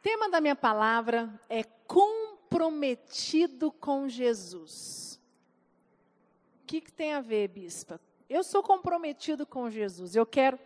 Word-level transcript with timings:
Tema 0.00 0.30
da 0.30 0.40
minha 0.40 0.54
palavra 0.54 1.28
é 1.48 1.64
comprometido 1.86 3.72
com 3.72 4.08
Jesus. 4.08 5.20
O 6.62 6.66
que, 6.66 6.80
que 6.80 6.92
tem 6.92 7.14
a 7.14 7.20
ver, 7.20 7.48
bispa? 7.48 8.00
Eu 8.28 8.44
sou 8.44 8.62
comprometido 8.62 9.44
com 9.44 9.68
Jesus. 9.68 10.14
Eu 10.14 10.24
quero 10.24 10.58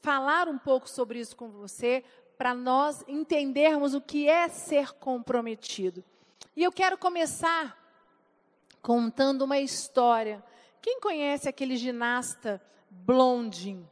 falar 0.00 0.48
um 0.48 0.58
pouco 0.58 0.88
sobre 0.88 1.18
isso 1.18 1.34
com 1.34 1.48
você, 1.48 2.04
para 2.36 2.54
nós 2.54 3.04
entendermos 3.08 3.94
o 3.94 4.00
que 4.00 4.28
é 4.28 4.48
ser 4.48 4.92
comprometido. 4.92 6.04
E 6.54 6.62
eu 6.62 6.70
quero 6.70 6.96
começar 6.96 7.76
contando 8.80 9.42
uma 9.42 9.58
história. 9.58 10.44
Quem 10.80 11.00
conhece 11.00 11.48
aquele 11.48 11.76
ginasta 11.76 12.62
Blondin, 12.88 13.84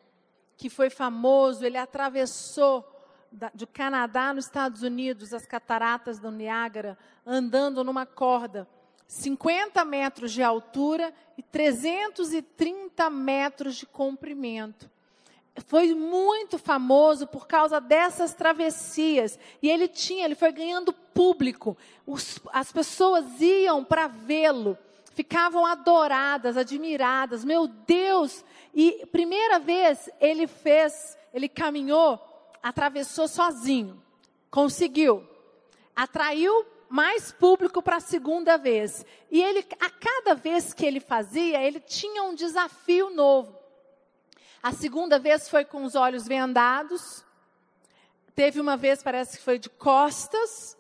que 0.57 0.71
foi 0.71 0.89
famoso, 0.89 1.65
ele 1.65 1.77
atravessou 1.77 2.96
do 3.55 3.67
Canadá 3.67 4.33
nos 4.33 4.47
Estados 4.47 4.83
Unidos, 4.83 5.35
as 5.35 5.47
cataratas 5.47 6.19
do 6.19 6.31
Niágara, 6.31 6.99
andando 7.25 7.85
numa 7.85 8.07
corda, 8.07 8.69
50 9.07 9.85
metros 9.85 10.33
de 10.33 10.43
altura 10.43 11.13
e 11.37 11.43
330 11.43 13.09
metros 13.11 13.77
de 13.77 13.87
comprimento. 13.87 14.91
Foi 15.67 15.95
muito 15.95 16.59
famoso 16.59 17.27
por 17.27 17.47
causa 17.47 17.81
dessas 17.81 18.35
travessias. 18.35 19.39
E 19.63 19.71
ele 19.71 19.89
tinha, 19.89 20.25
ele 20.25 20.35
foi 20.35 20.53
ganhando 20.53 20.93
público. 20.93 21.77
Os, 22.07 22.39
as 22.53 22.71
pessoas 22.73 23.41
iam 23.41 23.83
para 23.83 24.07
vê-lo, 24.07 24.77
ficavam 25.15 25.65
adoradas, 25.65 26.57
admiradas. 26.57 27.45
Meu 27.45 27.67
Deus! 27.67 28.45
E 28.75 29.07
primeira 29.11 29.59
vez 29.59 30.11
ele 30.21 30.47
fez, 30.47 31.17
ele 31.33 31.49
caminhou 31.49 32.21
atravessou 32.63 33.29
sozinho. 33.29 34.03
Conseguiu. 34.51 35.27
Atraiu 35.95 36.67
mais 36.89 37.33
público 37.33 37.83
para 37.83 37.97
a 37.97 38.01
segunda 38.01 38.57
vez. 38.57 39.05
E 39.31 39.43
ele, 39.43 39.67
a 39.81 39.91
cada 39.91 40.35
vez 40.35 40.73
que 40.73 40.85
ele 40.85 41.01
fazia, 41.01 41.63
ele 41.63 41.81
tinha 41.81 42.23
um 42.23 42.35
desafio 42.35 43.11
novo. 43.11 43.57
A 44.63 44.73
segunda 44.73 45.19
vez 45.19 45.49
foi 45.49 45.65
com 45.65 45.85
os 45.85 45.95
olhos 45.95 46.27
vendados. 46.27 47.25
Teve 48.35 48.61
uma 48.61 48.77
vez, 48.77 49.03
parece 49.03 49.39
que 49.39 49.45
foi 49.45 49.59
de 49.59 49.71
costas. 49.71 50.77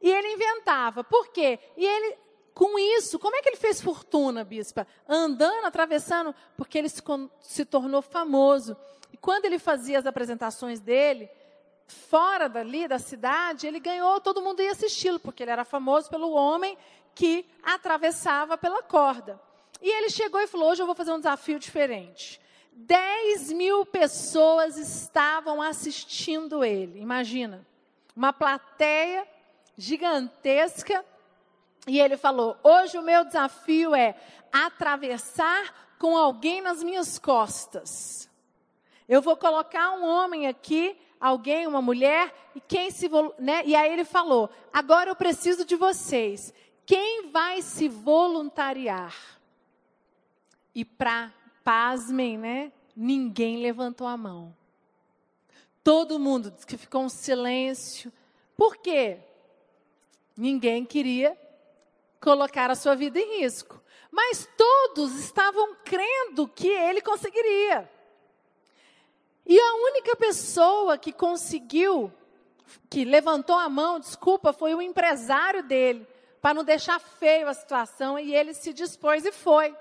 E 0.00 0.10
ele 0.10 0.34
inventava. 0.34 1.02
Por 1.04 1.28
quê? 1.28 1.58
E 1.76 1.84
ele, 1.84 2.16
com 2.54 2.78
isso, 2.78 3.18
como 3.18 3.36
é 3.36 3.42
que 3.42 3.48
ele 3.48 3.56
fez 3.56 3.80
fortuna, 3.80 4.44
bispa? 4.44 4.86
Andando, 5.08 5.66
atravessando, 5.66 6.34
porque 6.56 6.78
ele 6.78 6.88
se, 6.88 7.02
se 7.40 7.64
tornou 7.64 8.02
famoso. 8.02 8.76
Quando 9.20 9.44
ele 9.44 9.58
fazia 9.58 9.98
as 9.98 10.06
apresentações 10.06 10.80
dele, 10.80 11.28
fora 11.86 12.48
dali, 12.48 12.86
da 12.86 12.98
cidade, 12.98 13.66
ele 13.66 13.80
ganhou, 13.80 14.20
todo 14.20 14.42
mundo 14.42 14.62
ia 14.62 14.72
assisti-lo, 14.72 15.18
porque 15.18 15.42
ele 15.42 15.50
era 15.50 15.64
famoso 15.64 16.08
pelo 16.10 16.30
homem 16.32 16.76
que 17.14 17.44
atravessava 17.62 18.56
pela 18.56 18.82
corda. 18.82 19.40
E 19.80 19.90
ele 19.90 20.10
chegou 20.10 20.40
e 20.40 20.46
falou: 20.46 20.70
Hoje 20.70 20.82
eu 20.82 20.86
vou 20.86 20.94
fazer 20.94 21.12
um 21.12 21.18
desafio 21.18 21.58
diferente. 21.58 22.40
10 22.72 23.52
mil 23.52 23.84
pessoas 23.84 24.76
estavam 24.76 25.60
assistindo 25.60 26.64
ele. 26.64 27.00
Imagina, 27.00 27.66
uma 28.14 28.32
plateia 28.32 29.26
gigantesca. 29.76 31.04
E 31.86 32.00
ele 32.00 32.16
falou: 32.16 32.56
Hoje 32.62 32.98
o 32.98 33.02
meu 33.02 33.24
desafio 33.24 33.94
é 33.94 34.14
atravessar 34.52 35.96
com 35.98 36.16
alguém 36.16 36.60
nas 36.60 36.82
minhas 36.82 37.18
costas. 37.18 38.28
Eu 39.08 39.22
vou 39.22 39.36
colocar 39.36 39.92
um 39.92 40.04
homem 40.04 40.46
aqui, 40.46 40.96
alguém, 41.18 41.66
uma 41.66 41.80
mulher, 41.80 42.34
e 42.54 42.60
quem 42.60 42.90
se, 42.90 43.08
né? 43.38 43.62
E 43.64 43.74
aí 43.74 43.90
ele 43.92 44.04
falou: 44.04 44.50
"Agora 44.72 45.10
eu 45.10 45.16
preciso 45.16 45.64
de 45.64 45.74
vocês. 45.74 46.52
Quem 46.84 47.30
vai 47.30 47.62
se 47.62 47.88
voluntariar?" 47.88 49.16
E 50.74 50.84
para 50.84 51.32
pasmem, 51.64 52.36
né? 52.36 52.72
Ninguém 52.94 53.62
levantou 53.62 54.06
a 54.06 54.16
mão. 54.16 54.54
Todo 55.82 56.18
mundo 56.18 56.52
que 56.66 56.76
ficou 56.76 57.02
um 57.02 57.08
silêncio. 57.08 58.12
Por 58.56 58.76
quê? 58.76 59.18
Ninguém 60.36 60.84
queria 60.84 61.36
colocar 62.20 62.70
a 62.70 62.74
sua 62.74 62.94
vida 62.94 63.18
em 63.18 63.40
risco. 63.40 63.80
Mas 64.10 64.48
todos 64.56 65.14
estavam 65.18 65.76
crendo 65.84 66.46
que 66.48 66.68
ele 66.68 67.00
conseguiria. 67.00 67.90
E 69.48 69.58
a 69.58 69.74
única 69.76 70.14
pessoa 70.14 70.98
que 70.98 71.10
conseguiu, 71.10 72.12
que 72.90 73.02
levantou 73.02 73.56
a 73.56 73.66
mão, 73.66 73.98
desculpa, 73.98 74.52
foi 74.52 74.74
o 74.74 74.82
empresário 74.82 75.62
dele, 75.62 76.06
para 76.38 76.52
não 76.52 76.62
deixar 76.62 77.00
feio 77.00 77.48
a 77.48 77.54
situação, 77.54 78.18
e 78.18 78.34
ele 78.34 78.52
se 78.52 78.74
dispôs 78.74 79.24
e 79.24 79.32
foi. 79.32 79.74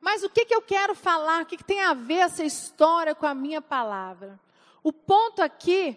Mas 0.00 0.24
o 0.24 0.30
que, 0.30 0.46
que 0.46 0.54
eu 0.54 0.62
quero 0.62 0.94
falar, 0.94 1.42
o 1.42 1.46
que, 1.46 1.58
que 1.58 1.64
tem 1.64 1.82
a 1.82 1.92
ver 1.92 2.20
essa 2.20 2.42
história 2.42 3.14
com 3.14 3.26
a 3.26 3.34
minha 3.34 3.60
palavra? 3.60 4.40
O 4.82 4.94
ponto 4.94 5.42
aqui 5.42 5.96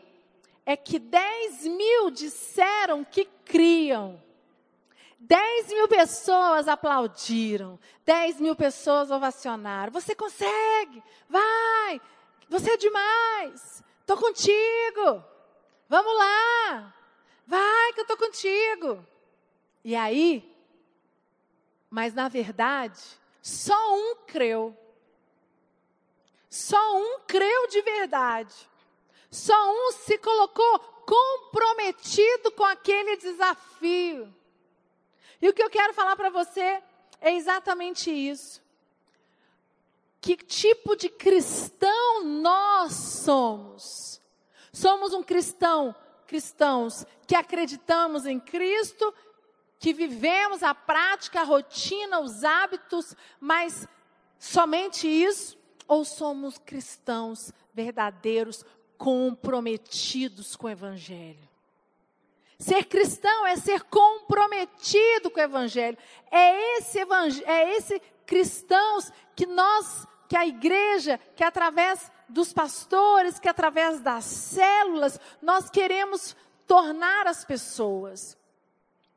é 0.66 0.76
que 0.76 1.00
10 1.00 1.68
mil 1.68 2.12
disseram 2.12 3.06
que 3.06 3.24
criam. 3.46 4.22
10 5.18 5.70
mil 5.70 5.88
pessoas 5.88 6.68
aplaudiram, 6.68 7.80
10 8.06 8.42
mil 8.42 8.56
pessoas 8.56 9.10
ovacionaram. 9.10 9.92
Você 9.92 10.14
consegue, 10.14 11.02
vai, 11.28 12.02
você 12.50 12.72
é 12.72 12.78
demais. 12.78 13.84
Estou 14.02 14.18
contigo. 14.18 15.24
Vamos 15.88 16.18
lá. 16.18 16.94
Vai 17.46 17.94
que 17.94 18.00
eu 18.00 18.04
estou 18.04 18.18
contigo. 18.18 19.06
E 19.84 19.96
aí, 19.96 20.56
mas 21.90 22.14
na 22.14 22.28
verdade, 22.28 23.00
só 23.42 23.96
um 23.96 24.16
creu. 24.28 24.76
Só 26.50 26.98
um 26.98 27.20
creu 27.28 27.68
de 27.68 27.82
verdade. 27.82 28.70
Só 29.30 29.56
um 29.72 29.92
se 29.92 30.18
colocou 30.18 30.80
comprometido 30.80 32.52
com 32.52 32.64
aquele 32.64 33.18
desafio. 33.18 34.34
E 35.42 35.50
o 35.50 35.54
que 35.54 35.62
eu 35.62 35.70
quero 35.70 35.94
falar 35.94 36.16
para 36.16 36.30
você 36.30 36.82
é 37.22 37.34
exatamente 37.34 38.10
isso 38.10 38.65
que 40.26 40.36
tipo 40.36 40.96
de 40.96 41.08
cristão 41.08 42.24
nós 42.24 42.94
somos. 42.94 44.20
Somos 44.74 45.14
um 45.14 45.22
cristão, 45.22 45.94
cristãos 46.26 47.06
que 47.28 47.36
acreditamos 47.36 48.26
em 48.26 48.40
Cristo, 48.40 49.14
que 49.78 49.94
vivemos 49.94 50.64
a 50.64 50.74
prática, 50.74 51.42
a 51.42 51.44
rotina, 51.44 52.22
os 52.22 52.44
hábitos, 52.44 53.16
mas 53.40 53.88
somente 54.40 55.08
isso? 55.08 55.60
Ou 55.88 56.04
somos 56.04 56.58
cristãos 56.58 57.54
verdadeiros, 57.72 58.66
comprometidos 58.98 60.56
com 60.56 60.66
o 60.66 60.72
Evangelho? 60.72 61.48
Ser 62.58 62.86
cristão 62.86 63.46
é 63.46 63.58
ser 63.58 63.84
comprometido 63.84 65.30
com 65.30 65.40
o 65.40 65.44
Evangelho. 65.44 66.00
É 66.32 66.80
esse, 66.80 66.98
evangel 66.98 67.44
é 67.46 67.78
esse 67.78 68.02
cristãos 68.26 69.12
que 69.36 69.46
nós 69.46 70.08
que 70.28 70.36
a 70.36 70.46
igreja, 70.46 71.20
que 71.36 71.44
através 71.44 72.12
dos 72.28 72.52
pastores, 72.54 73.40
que 73.40 73.50
através 73.50 74.00
das 74.00 74.26
células, 74.26 75.20
nós 75.42 75.70
queremos 75.70 76.36
tornar 76.68 77.28
as 77.28 77.46
pessoas. 77.46 78.38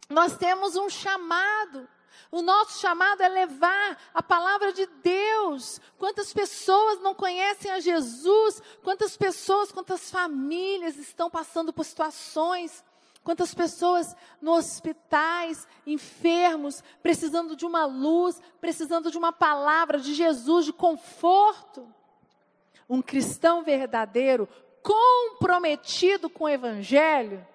Nós 0.09 0.37
temos 0.37 0.77
um 0.77 0.89
chamado. 0.89 1.89
O 2.31 2.43
nosso 2.43 2.79
chamado 2.81 3.23
é 3.23 3.29
levar 3.29 3.99
a 4.13 4.23
palavra 4.23 4.73
de 4.73 4.87
Deus. 4.87 5.81
Quantas 5.99 6.33
pessoas 6.33 7.01
não 7.01 7.15
conhecem 7.15 7.71
a 7.71 7.81
Jesus? 7.81 8.63
Quantas 8.83 9.17
pessoas, 9.17 9.73
quantas 9.73 10.11
famílias 10.11 10.97
estão 10.97 11.31
passando 11.31 11.73
por 11.73 11.85
situações 11.85 12.85
Quantas 13.23 13.53
pessoas 13.53 14.17
nos 14.41 14.67
hospitais, 14.67 15.67
enfermos, 15.87 16.83
precisando 17.03 17.55
de 17.55 17.67
uma 17.67 17.85
luz, 17.85 18.41
precisando 18.61 19.11
de 19.11 19.19
uma 19.19 19.33
palavra 19.33 19.99
de 19.99 20.15
Jesus, 20.15 20.65
de 20.65 20.73
conforto. 20.73 21.87
Um 22.89 23.03
cristão 23.03 23.63
verdadeiro, 23.63 24.49
comprometido 24.83 26.31
com 26.31 26.45
o 26.45 26.49
Evangelho, 26.49 27.47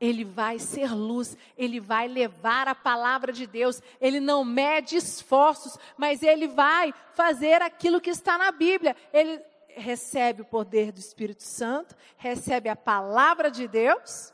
ele 0.00 0.24
vai 0.24 0.60
ser 0.60 0.94
luz, 0.94 1.36
ele 1.56 1.80
vai 1.80 2.06
levar 2.06 2.68
a 2.68 2.74
palavra 2.74 3.32
de 3.32 3.46
Deus, 3.46 3.82
ele 4.00 4.20
não 4.20 4.44
mede 4.44 4.96
esforços, 4.96 5.76
mas 5.96 6.22
ele 6.22 6.46
vai 6.46 6.94
fazer 7.14 7.62
aquilo 7.62 8.00
que 8.00 8.10
está 8.10 8.38
na 8.38 8.52
Bíblia. 8.52 8.94
Ele 9.12 9.42
recebe 9.68 10.42
o 10.42 10.44
poder 10.44 10.92
do 10.92 11.00
Espírito 11.00 11.42
Santo, 11.42 11.96
recebe 12.16 12.68
a 12.68 12.76
palavra 12.76 13.50
de 13.50 13.66
Deus 13.66 14.32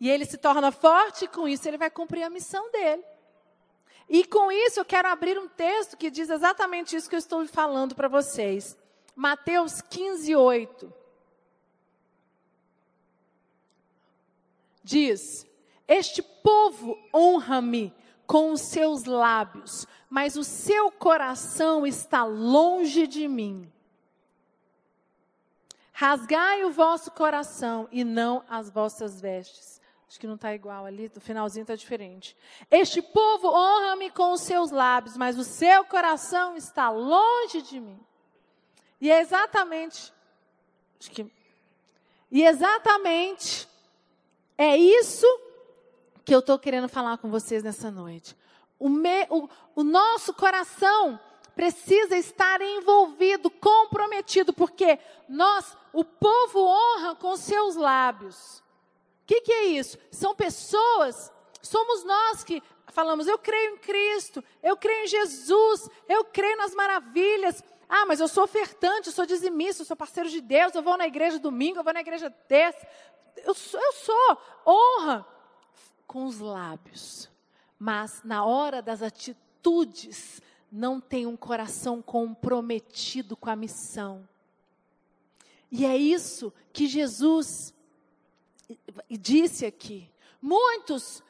e 0.00 0.10
ele 0.10 0.24
se 0.24 0.36
torna 0.36 0.70
forte 0.70 1.24
e 1.24 1.28
com 1.28 1.48
isso 1.48 1.66
ele 1.68 1.78
vai 1.78 1.90
cumprir 1.90 2.22
a 2.22 2.30
missão 2.30 2.70
dele. 2.70 3.04
E 4.08 4.24
com 4.24 4.52
isso 4.52 4.80
eu 4.80 4.84
quero 4.84 5.08
abrir 5.08 5.38
um 5.38 5.48
texto 5.48 5.96
que 5.96 6.10
diz 6.10 6.30
exatamente 6.30 6.94
isso 6.94 7.08
que 7.08 7.16
eu 7.16 7.18
estou 7.18 7.46
falando 7.46 7.94
para 7.94 8.08
vocês. 8.08 8.76
Mateus 9.14 9.80
15, 9.80 10.36
8. 10.36 10.92
diz: 14.86 15.44
Este 15.88 16.22
povo 16.22 16.96
honra-me 17.12 17.92
com 18.24 18.52
os 18.52 18.60
seus 18.60 19.04
lábios, 19.04 19.84
mas 20.08 20.36
o 20.36 20.44
seu 20.44 20.92
coração 20.92 21.84
está 21.84 22.24
longe 22.24 23.06
de 23.08 23.26
mim. 23.26 23.70
Rasgai 25.92 26.64
o 26.64 26.70
vosso 26.70 27.10
coração 27.10 27.88
e 27.90 28.04
não 28.04 28.44
as 28.48 28.70
vossas 28.70 29.20
vestes. 29.20 29.75
Acho 30.08 30.20
que 30.20 30.26
não 30.26 30.36
está 30.36 30.54
igual 30.54 30.86
ali, 30.86 31.10
o 31.16 31.20
finalzinho 31.20 31.62
está 31.62 31.74
diferente. 31.74 32.36
Este 32.70 33.02
povo 33.02 33.48
honra-me 33.48 34.10
com 34.10 34.32
os 34.32 34.40
seus 34.42 34.70
lábios, 34.70 35.16
mas 35.16 35.36
o 35.36 35.42
seu 35.42 35.84
coração 35.84 36.56
está 36.56 36.88
longe 36.90 37.60
de 37.62 37.80
mim. 37.80 37.98
E 39.00 39.10
é 39.10 39.20
exatamente, 39.20 40.12
acho 41.00 41.10
que, 41.10 41.30
e 42.30 42.44
exatamente 42.44 43.68
é 44.56 44.76
isso 44.76 45.26
que 46.24 46.34
eu 46.34 46.38
estou 46.38 46.58
querendo 46.58 46.88
falar 46.88 47.18
com 47.18 47.28
vocês 47.28 47.62
nessa 47.62 47.90
noite. 47.90 48.36
O, 48.78 48.88
me, 48.88 49.26
o, 49.28 49.48
o 49.74 49.82
nosso 49.82 50.32
coração 50.34 51.18
precisa 51.54 52.16
estar 52.16 52.60
envolvido, 52.60 53.50
comprometido, 53.50 54.52
porque 54.52 54.98
nós, 55.28 55.76
o 55.92 56.04
povo 56.04 56.60
honra 56.60 57.14
com 57.16 57.36
seus 57.36 57.76
lábios. 57.76 58.62
O 59.26 59.28
que, 59.28 59.40
que 59.40 59.52
é 59.52 59.64
isso? 59.64 59.98
São 60.08 60.36
pessoas, 60.36 61.32
somos 61.60 62.04
nós 62.04 62.44
que 62.44 62.62
falamos, 62.92 63.26
eu 63.26 63.36
creio 63.36 63.74
em 63.74 63.78
Cristo, 63.78 64.42
eu 64.62 64.76
creio 64.76 65.02
em 65.02 65.08
Jesus, 65.08 65.90
eu 66.08 66.24
creio 66.24 66.56
nas 66.56 66.72
maravilhas. 66.72 67.60
Ah, 67.88 68.06
mas 68.06 68.20
eu 68.20 68.28
sou 68.28 68.44
ofertante, 68.44 69.08
eu 69.08 69.12
sou 69.12 69.26
dizimista, 69.26 69.82
eu 69.82 69.86
sou 69.86 69.96
parceiro 69.96 70.30
de 70.30 70.40
Deus, 70.40 70.72
eu 70.76 70.82
vou 70.82 70.96
na 70.96 71.08
igreja 71.08 71.40
domingo, 71.40 71.80
eu 71.80 71.82
vou 71.82 71.92
na 71.92 72.02
igreja 72.02 72.30
terça. 72.30 72.86
Eu 73.38 73.52
sou, 73.52 73.80
eu 73.80 73.92
sou 73.94 74.38
honra 74.64 75.26
com 76.06 76.24
os 76.24 76.38
lábios, 76.38 77.28
mas 77.76 78.22
na 78.22 78.44
hora 78.44 78.80
das 78.80 79.02
atitudes, 79.02 80.40
não 80.70 81.00
tem 81.00 81.26
um 81.26 81.36
coração 81.36 82.00
comprometido 82.00 83.36
com 83.36 83.50
a 83.50 83.56
missão. 83.56 84.28
E 85.68 85.84
é 85.84 85.96
isso 85.96 86.52
que 86.72 86.86
Jesus 86.86 87.74
disse 89.10 89.66
aqui. 89.66 90.10
Muitos 90.40 91.22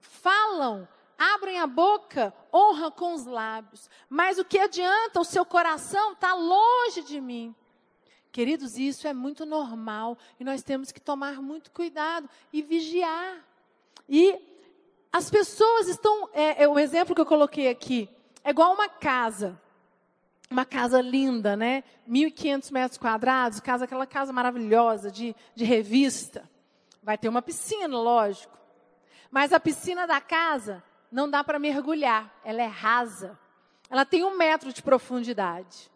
falam, 0.00 0.88
abrem 1.18 1.58
a 1.58 1.66
boca, 1.66 2.32
honra 2.52 2.90
com 2.90 3.14
os 3.14 3.24
lábios, 3.24 3.88
mas 4.08 4.38
o 4.38 4.44
que 4.44 4.58
adianta? 4.58 5.20
O 5.20 5.24
seu 5.24 5.44
coração 5.44 6.12
está 6.12 6.34
longe 6.34 7.02
de 7.02 7.20
mim. 7.20 7.54
Queridos, 8.30 8.78
isso 8.78 9.06
é 9.06 9.12
muito 9.12 9.44
normal 9.44 10.16
e 10.40 10.44
nós 10.44 10.62
temos 10.62 10.90
que 10.90 11.00
tomar 11.00 11.42
muito 11.42 11.70
cuidado 11.70 12.28
e 12.50 12.62
vigiar. 12.62 13.44
E 14.08 14.40
as 15.12 15.30
pessoas 15.30 15.88
estão, 15.88 16.30
é, 16.32 16.62
é, 16.62 16.68
o 16.68 16.78
exemplo 16.78 17.14
que 17.14 17.20
eu 17.20 17.26
coloquei 17.26 17.68
aqui, 17.68 18.08
é 18.42 18.50
igual 18.50 18.72
uma 18.72 18.88
casa. 18.88 19.60
Uma 20.50 20.64
casa 20.64 21.00
linda, 21.00 21.56
né? 21.56 21.84
1.500 22.08 22.72
metros 22.72 22.98
quadrados, 22.98 23.60
casa, 23.60 23.84
aquela 23.84 24.06
casa 24.06 24.32
maravilhosa 24.32 25.10
de, 25.10 25.36
de 25.54 25.64
revista. 25.64 26.48
Vai 27.02 27.18
ter 27.18 27.28
uma 27.28 27.42
piscina, 27.42 27.96
lógico. 27.98 28.56
Mas 29.30 29.52
a 29.52 29.60
piscina 29.60 30.06
da 30.06 30.20
casa 30.20 30.82
não 31.10 31.28
dá 31.28 31.42
para 31.42 31.58
mergulhar, 31.58 32.32
ela 32.44 32.62
é 32.62 32.66
rasa. 32.66 33.38
Ela 33.90 34.04
tem 34.04 34.24
um 34.24 34.36
metro 34.36 34.72
de 34.72 34.82
profundidade. 34.82 35.90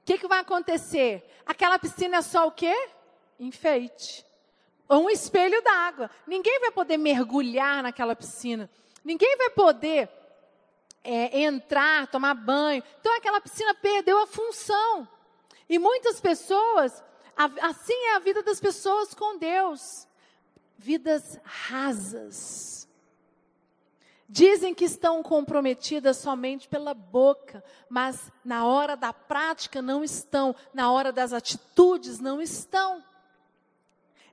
O 0.00 0.04
que, 0.04 0.18
que 0.18 0.28
vai 0.28 0.40
acontecer? 0.40 1.28
Aquela 1.44 1.78
piscina 1.78 2.16
é 2.16 2.22
só 2.22 2.46
o 2.46 2.52
quê? 2.52 2.74
Enfeite 3.38 4.26
ou 4.88 5.04
um 5.04 5.10
espelho 5.10 5.62
d'água. 5.62 6.10
Ninguém 6.26 6.58
vai 6.60 6.70
poder 6.70 6.96
mergulhar 6.96 7.82
naquela 7.82 8.16
piscina. 8.16 8.70
Ninguém 9.04 9.36
vai 9.36 9.50
poder 9.50 10.08
é, 11.04 11.42
entrar, 11.42 12.06
tomar 12.08 12.34
banho. 12.34 12.82
Então 12.98 13.14
aquela 13.16 13.40
piscina 13.40 13.74
perdeu 13.74 14.18
a 14.22 14.26
função. 14.26 15.06
E 15.68 15.78
muitas 15.78 16.18
pessoas, 16.20 17.04
assim 17.36 17.92
é 18.06 18.16
a 18.16 18.20
vida 18.20 18.42
das 18.42 18.58
pessoas 18.58 19.12
com 19.12 19.36
Deus. 19.36 20.07
Vidas 20.78 21.38
rasas. 21.42 22.88
Dizem 24.28 24.74
que 24.74 24.84
estão 24.84 25.22
comprometidas 25.22 26.18
somente 26.18 26.68
pela 26.68 26.94
boca, 26.94 27.64
mas 27.88 28.30
na 28.44 28.66
hora 28.66 28.96
da 28.96 29.12
prática 29.12 29.82
não 29.82 30.04
estão, 30.04 30.54
na 30.72 30.92
hora 30.92 31.10
das 31.10 31.32
atitudes 31.32 32.20
não 32.20 32.40
estão. 32.40 33.02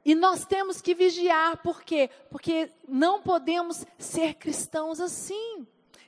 E 0.04 0.14
nós 0.14 0.46
temos 0.46 0.82
que 0.82 0.94
vigiar, 0.94 1.58
por 1.64 1.82
quê? 1.82 2.10
Porque 2.30 2.70
não 2.88 3.22
podemos 3.22 3.86
ser 3.98 4.36
cristãos 4.36 5.00
assim. 5.00 5.66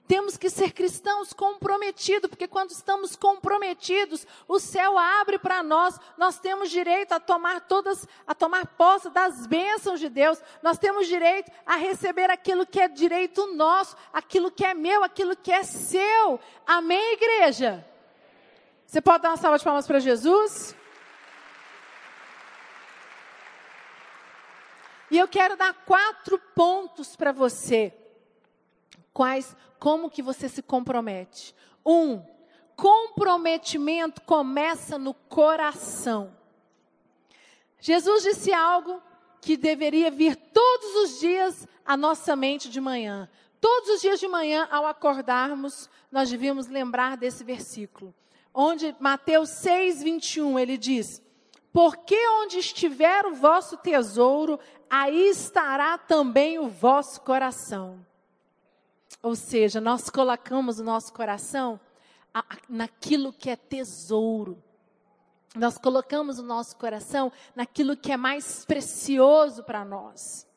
Temos 0.07 0.37
que 0.37 0.49
ser 0.49 0.71
cristãos 0.71 1.33
comprometidos, 1.33 2.29
porque 2.29 2.47
quando 2.47 2.71
estamos 2.71 3.17
comprometidos, 3.17 4.25
o 4.47 4.57
céu 4.57 4.97
abre 4.97 5.37
para 5.37 5.61
nós. 5.61 5.99
Nós 6.17 6.39
temos 6.39 6.69
direito 6.69 7.11
a 7.11 7.19
tomar 7.19 7.61
todas, 7.61 8.07
a 8.25 8.33
tomar 8.33 8.65
posse 8.67 9.09
das 9.09 9.45
bênçãos 9.45 9.99
de 9.99 10.07
Deus. 10.07 10.41
Nós 10.63 10.77
temos 10.77 11.07
direito 11.07 11.51
a 11.65 11.75
receber 11.75 12.29
aquilo 12.29 12.65
que 12.65 12.79
é 12.79 12.87
direito 12.87 13.53
nosso, 13.53 13.97
aquilo 14.13 14.49
que 14.49 14.63
é 14.63 14.73
meu, 14.73 15.03
aquilo 15.03 15.35
que 15.35 15.51
é 15.51 15.63
seu. 15.63 16.39
Amém, 16.65 17.13
igreja? 17.13 17.85
Você 18.85 19.01
pode 19.01 19.23
dar 19.23 19.31
uma 19.31 19.37
salva 19.37 19.57
de 19.57 19.65
palmas 19.65 19.85
para 19.85 19.99
Jesus? 19.99 20.73
E 25.11 25.17
eu 25.17 25.27
quero 25.27 25.57
dar 25.57 25.73
quatro 25.85 26.39
pontos 26.55 27.13
para 27.13 27.33
você. 27.33 27.93
Quais, 29.13 29.55
como 29.79 30.09
que 30.09 30.21
você 30.21 30.49
se 30.49 30.61
compromete? 30.61 31.55
Um, 31.85 32.21
comprometimento 32.75 34.21
começa 34.21 34.97
no 34.97 35.13
coração. 35.13 36.35
Jesus 37.79 38.23
disse 38.23 38.53
algo 38.53 39.01
que 39.41 39.55
deveria 39.55 40.11
vir 40.11 40.35
todos 40.35 40.95
os 40.95 41.19
dias 41.19 41.67
à 41.85 41.95
nossa 41.95 42.35
mente 42.35 42.69
de 42.69 42.81
manhã. 42.81 43.29
Todos 43.59 43.89
os 43.89 44.01
dias 44.01 44.19
de 44.19 44.27
manhã, 44.27 44.67
ao 44.71 44.85
acordarmos, 44.85 45.89
nós 46.11 46.29
devíamos 46.29 46.67
lembrar 46.67 47.17
desse 47.17 47.43
versículo. 47.43 48.13
Onde 48.53 48.95
Mateus 48.99 49.49
6, 49.49 50.03
21, 50.03 50.59
ele 50.59 50.77
diz: 50.77 51.21
porque 51.77 52.17
onde 52.41 52.57
estiver 52.57 53.23
o 53.27 53.35
vosso 53.35 53.77
tesouro, 53.77 54.59
aí 54.89 55.29
estará 55.29 55.95
também 55.95 56.57
o 56.57 56.67
vosso 56.67 57.21
coração. 57.21 58.03
Ou 59.21 59.35
seja, 59.35 59.81
nós 59.81 60.09
colocamos 60.09 60.79
o 60.79 60.83
nosso 60.83 61.13
coração 61.13 61.79
naquilo 62.69 63.33
que 63.33 63.49
é 63.49 63.55
tesouro. 63.55 64.61
Nós 65.55 65.77
colocamos 65.77 66.39
o 66.39 66.43
nosso 66.43 66.75
coração 66.77 67.31
naquilo 67.55 67.97
que 67.97 68.11
é 68.11 68.17
mais 68.17 68.63
precioso 68.65 69.63
para 69.63 69.83
nós. 69.83 70.47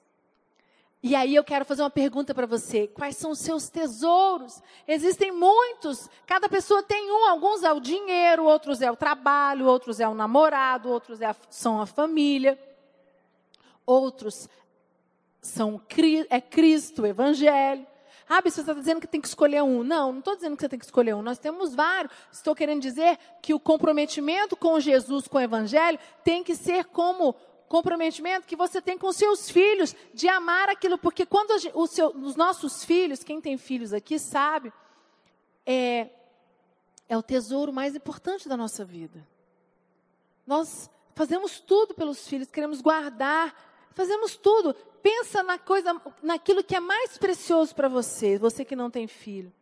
E 1.02 1.16
aí 1.16 1.34
eu 1.34 1.42
quero 1.42 1.64
fazer 1.64 1.82
uma 1.82 1.90
pergunta 1.90 2.34
para 2.34 2.46
você: 2.46 2.86
quais 2.86 3.16
são 3.16 3.30
os 3.30 3.38
seus 3.38 3.70
tesouros? 3.70 4.62
Existem 4.86 5.32
muitos, 5.32 6.08
cada 6.26 6.48
pessoa 6.48 6.82
tem 6.82 7.10
um. 7.10 7.26
Alguns 7.26 7.62
é 7.62 7.72
o 7.72 7.80
dinheiro, 7.80 8.44
outros 8.44 8.82
é 8.82 8.90
o 8.90 8.96
trabalho, 8.96 9.66
outros 9.66 9.98
é 9.98 10.06
o 10.06 10.14
namorado, 10.14 10.90
outros 10.90 11.22
é 11.22 11.26
a, 11.26 11.36
são 11.48 11.80
a 11.80 11.86
família, 11.86 12.58
outros 13.86 14.48
são 15.40 15.80
é 16.28 16.40
Cristo, 16.40 17.02
o 17.02 17.06
Evangelho. 17.06 17.86
Ah, 18.32 18.40
você 18.40 18.60
está 18.60 18.72
dizendo 18.72 19.00
que 19.00 19.08
tem 19.08 19.20
que 19.20 19.26
escolher 19.26 19.60
um. 19.60 19.82
Não, 19.82 20.12
não 20.12 20.20
estou 20.20 20.36
dizendo 20.36 20.54
que 20.56 20.62
você 20.62 20.68
tem 20.68 20.78
que 20.78 20.84
escolher 20.84 21.16
um. 21.16 21.20
Nós 21.20 21.36
temos 21.36 21.74
vários. 21.74 22.12
Estou 22.30 22.54
querendo 22.54 22.80
dizer 22.80 23.18
que 23.42 23.52
o 23.52 23.58
comprometimento 23.58 24.56
com 24.56 24.78
Jesus, 24.78 25.26
com 25.26 25.36
o 25.36 25.40
Evangelho, 25.40 25.98
tem 26.22 26.44
que 26.44 26.54
ser 26.54 26.84
como 26.84 27.34
comprometimento 27.66 28.46
que 28.46 28.54
você 28.54 28.80
tem 28.80 28.96
com 28.96 29.12
seus 29.12 29.50
filhos, 29.50 29.96
de 30.14 30.28
amar 30.28 30.68
aquilo, 30.68 30.96
porque 30.96 31.26
quando 31.26 31.58
seu, 31.88 32.10
os 32.10 32.36
nossos 32.36 32.84
filhos, 32.84 33.24
quem 33.24 33.40
tem 33.40 33.56
filhos 33.56 33.92
aqui 33.92 34.16
sabe, 34.16 34.72
é, 35.66 36.08
é 37.08 37.18
o 37.18 37.22
tesouro 37.22 37.72
mais 37.72 37.96
importante 37.96 38.48
da 38.48 38.56
nossa 38.56 38.84
vida. 38.84 39.26
Nós 40.46 40.88
fazemos 41.16 41.58
tudo 41.58 41.94
pelos 41.94 42.28
filhos, 42.28 42.48
queremos 42.48 42.80
guardar, 42.80 43.69
fazemos 43.94 44.36
tudo. 44.36 44.74
Pensa 45.02 45.42
na 45.42 45.58
coisa, 45.58 46.00
naquilo 46.22 46.62
que 46.62 46.76
é 46.76 46.80
mais 46.80 47.16
precioso 47.16 47.74
para 47.74 47.88
você, 47.88 48.38
você 48.38 48.64
que 48.64 48.76
não 48.76 48.90
tem 48.90 49.06
filho. 49.06 49.52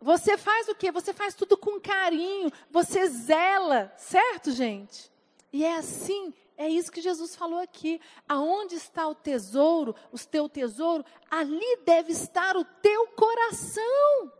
Você 0.00 0.38
faz 0.38 0.68
o 0.68 0.74
quê? 0.74 0.92
Você 0.92 1.12
faz 1.12 1.34
tudo 1.34 1.56
com 1.56 1.80
carinho, 1.80 2.52
você 2.70 3.06
zela, 3.08 3.92
certo, 3.96 4.52
gente? 4.52 5.10
E 5.52 5.64
é 5.64 5.76
assim 5.76 6.32
é 6.58 6.68
isso 6.68 6.90
que 6.90 7.00
Jesus 7.00 7.36
falou 7.36 7.60
aqui. 7.60 8.00
Aonde 8.28 8.74
está 8.74 9.06
o 9.06 9.14
tesouro, 9.14 9.94
o 10.10 10.18
teu 10.18 10.48
tesouro, 10.48 11.04
ali 11.30 11.78
deve 11.84 12.10
estar 12.10 12.56
o 12.56 12.64
teu 12.64 13.06
coração. 13.08 14.32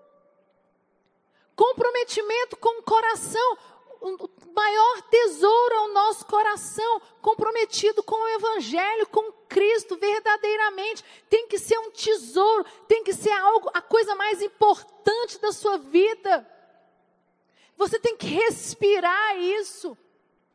Comprometimento 1.55 2.57
com 2.57 2.81
o 2.81 2.83
coração. 2.83 3.59
o 4.01 4.29
maior 4.59 5.03
tesouro 5.03 5.75
é 5.75 5.81
o 5.83 5.93
nosso 5.93 6.27
coração, 6.27 7.01
comprometido 7.23 8.03
com 8.03 8.17
o 8.17 8.29
Evangelho, 8.29 9.07
com 9.07 9.31
Cristo, 9.49 9.97
verdadeiramente. 9.97 11.05
Tem 11.31 11.47
que 11.47 11.59
ser 11.59 11.79
um 11.79 11.93
tesouro, 11.93 12.65
tem 12.89 13.05
que 13.05 13.15
ser 13.15 13.31
algo, 13.31 13.71
a 13.73 13.81
coisa 13.81 14.17
mais 14.17 14.43
importante 14.43 15.41
da 15.41 15.53
sua 15.53 15.79
vida. 15.79 16.47
Você 17.77 18.01
tem 18.01 18.17
que 18.17 18.27
respirar 18.27 19.39
isso. 19.39 19.97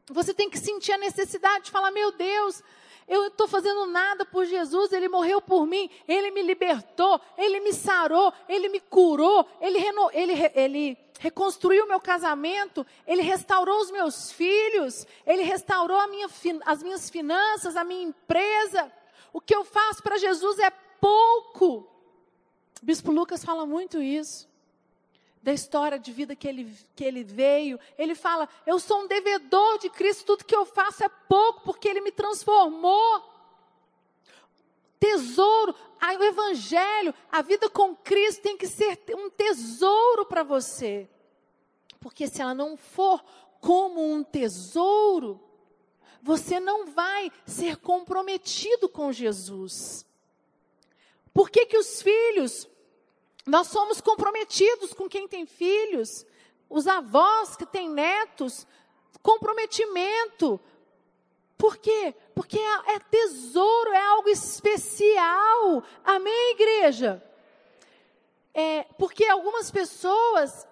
Você 0.08 0.34
tem 0.34 0.50
que 0.50 0.60
sentir 0.60 0.92
a 0.92 0.98
necessidade 0.98 1.66
de 1.66 1.72
falar: 1.72 1.92
meu 1.92 2.12
Deus, 2.12 2.62
eu 3.08 3.28
estou 3.28 3.48
fazendo 3.48 3.86
nada 3.88 4.26
por 4.26 4.46
Jesus, 4.46 4.92
Ele 4.94 5.10
morreu 5.10 5.42
por 5.42 5.66
mim, 5.66 5.90
Ele 6.08 6.32
me 6.32 6.42
libertou, 6.42 7.20
Ele 7.38 7.60
me 7.60 7.74
sarou, 7.74 8.34
Ele 8.48 8.70
me 8.70 8.80
curou, 8.80 9.48
Ele, 9.60 9.78
reno, 9.78 10.10
ele, 10.14 10.34
ele 10.56 10.98
reconstruiu 11.20 11.86
o 11.86 11.88
meu 11.88 12.00
casamento, 12.00 12.86
Ele 13.06 13.22
restaurou 13.22 13.80
os 13.82 13.92
meus 13.92 14.32
filhos, 14.32 15.06
Ele 15.26 15.44
restaurou 15.44 16.08
minha, 16.08 16.28
as 16.66 16.84
minhas 16.84 17.10
finanças, 17.10 17.76
a 17.76 17.84
minha 17.84 18.04
empresa. 18.04 18.92
O 19.32 19.42
que 19.42 19.56
eu 19.56 19.64
faço 19.66 20.02
para 20.04 20.18
Jesus 20.18 20.60
é 20.60 20.70
pouco. 21.02 21.90
O 22.82 22.86
Bispo 22.86 23.12
Lucas 23.12 23.44
fala 23.44 23.66
muito 23.66 24.02
isso 24.02 24.53
da 25.44 25.52
história 25.52 26.00
de 26.00 26.12
vida 26.14 26.36
que 26.36 26.48
ele, 26.48 26.74
que 26.96 27.04
ele 27.04 27.22
veio. 27.22 27.78
Ele 27.98 28.16
fala: 28.16 28.48
Eu 28.66 28.80
sou 28.80 29.02
um 29.02 29.08
devedor 29.08 29.78
de 29.78 29.90
Cristo, 29.90 30.26
tudo 30.26 30.46
que 30.46 30.56
eu 30.56 30.66
faço 30.66 31.04
é 31.04 31.10
pouco, 31.28 31.62
porque 31.66 31.88
Ele 31.88 32.00
me 32.00 32.12
transformou. 32.12 33.32
Tesouro, 34.98 35.76
o 36.02 36.24
Evangelho, 36.24 37.14
a 37.30 37.42
vida 37.42 37.70
com 37.70 37.94
Cristo 37.94 38.42
tem 38.42 38.56
que 38.56 38.68
ser 38.68 38.98
um 39.10 39.30
tesouro 39.30 40.26
para 40.26 40.44
você. 40.44 41.10
Porque 42.00 42.26
se 42.26 42.42
ela 42.42 42.54
não 42.54 42.78
for 42.78 43.22
como 43.60 44.02
um 44.02 44.24
tesouro, 44.24 45.42
você 46.22 46.58
não 46.58 46.86
vai 46.88 47.30
ser 47.46 47.76
comprometido 47.76 48.88
com 48.88 49.12
Jesus. 49.12 50.06
Por 51.34 51.50
que, 51.50 51.66
que 51.66 51.78
os 51.78 52.02
filhos 52.02 52.70
nós 53.46 53.68
somos 53.68 54.00
comprometidos 54.00 54.94
com 54.94 55.10
quem 55.10 55.28
tem 55.28 55.46
filhos, 55.46 56.26
os 56.70 56.88
avós 56.88 57.56
que 57.56 57.66
têm 57.66 57.90
netos, 57.90 58.66
comprometimento. 59.22 60.60
Por 61.58 61.78
quê? 61.78 62.16
Porque 62.34 62.58
é, 62.58 62.96
é 62.96 63.00
tesouro, 63.00 63.92
é 63.92 64.00
algo 64.00 64.30
especial. 64.30 65.84
Amém, 66.04 66.52
igreja? 66.52 67.24
É, 68.54 68.84
porque 68.98 69.26
algumas 69.26 69.72
pessoas, 69.72 70.68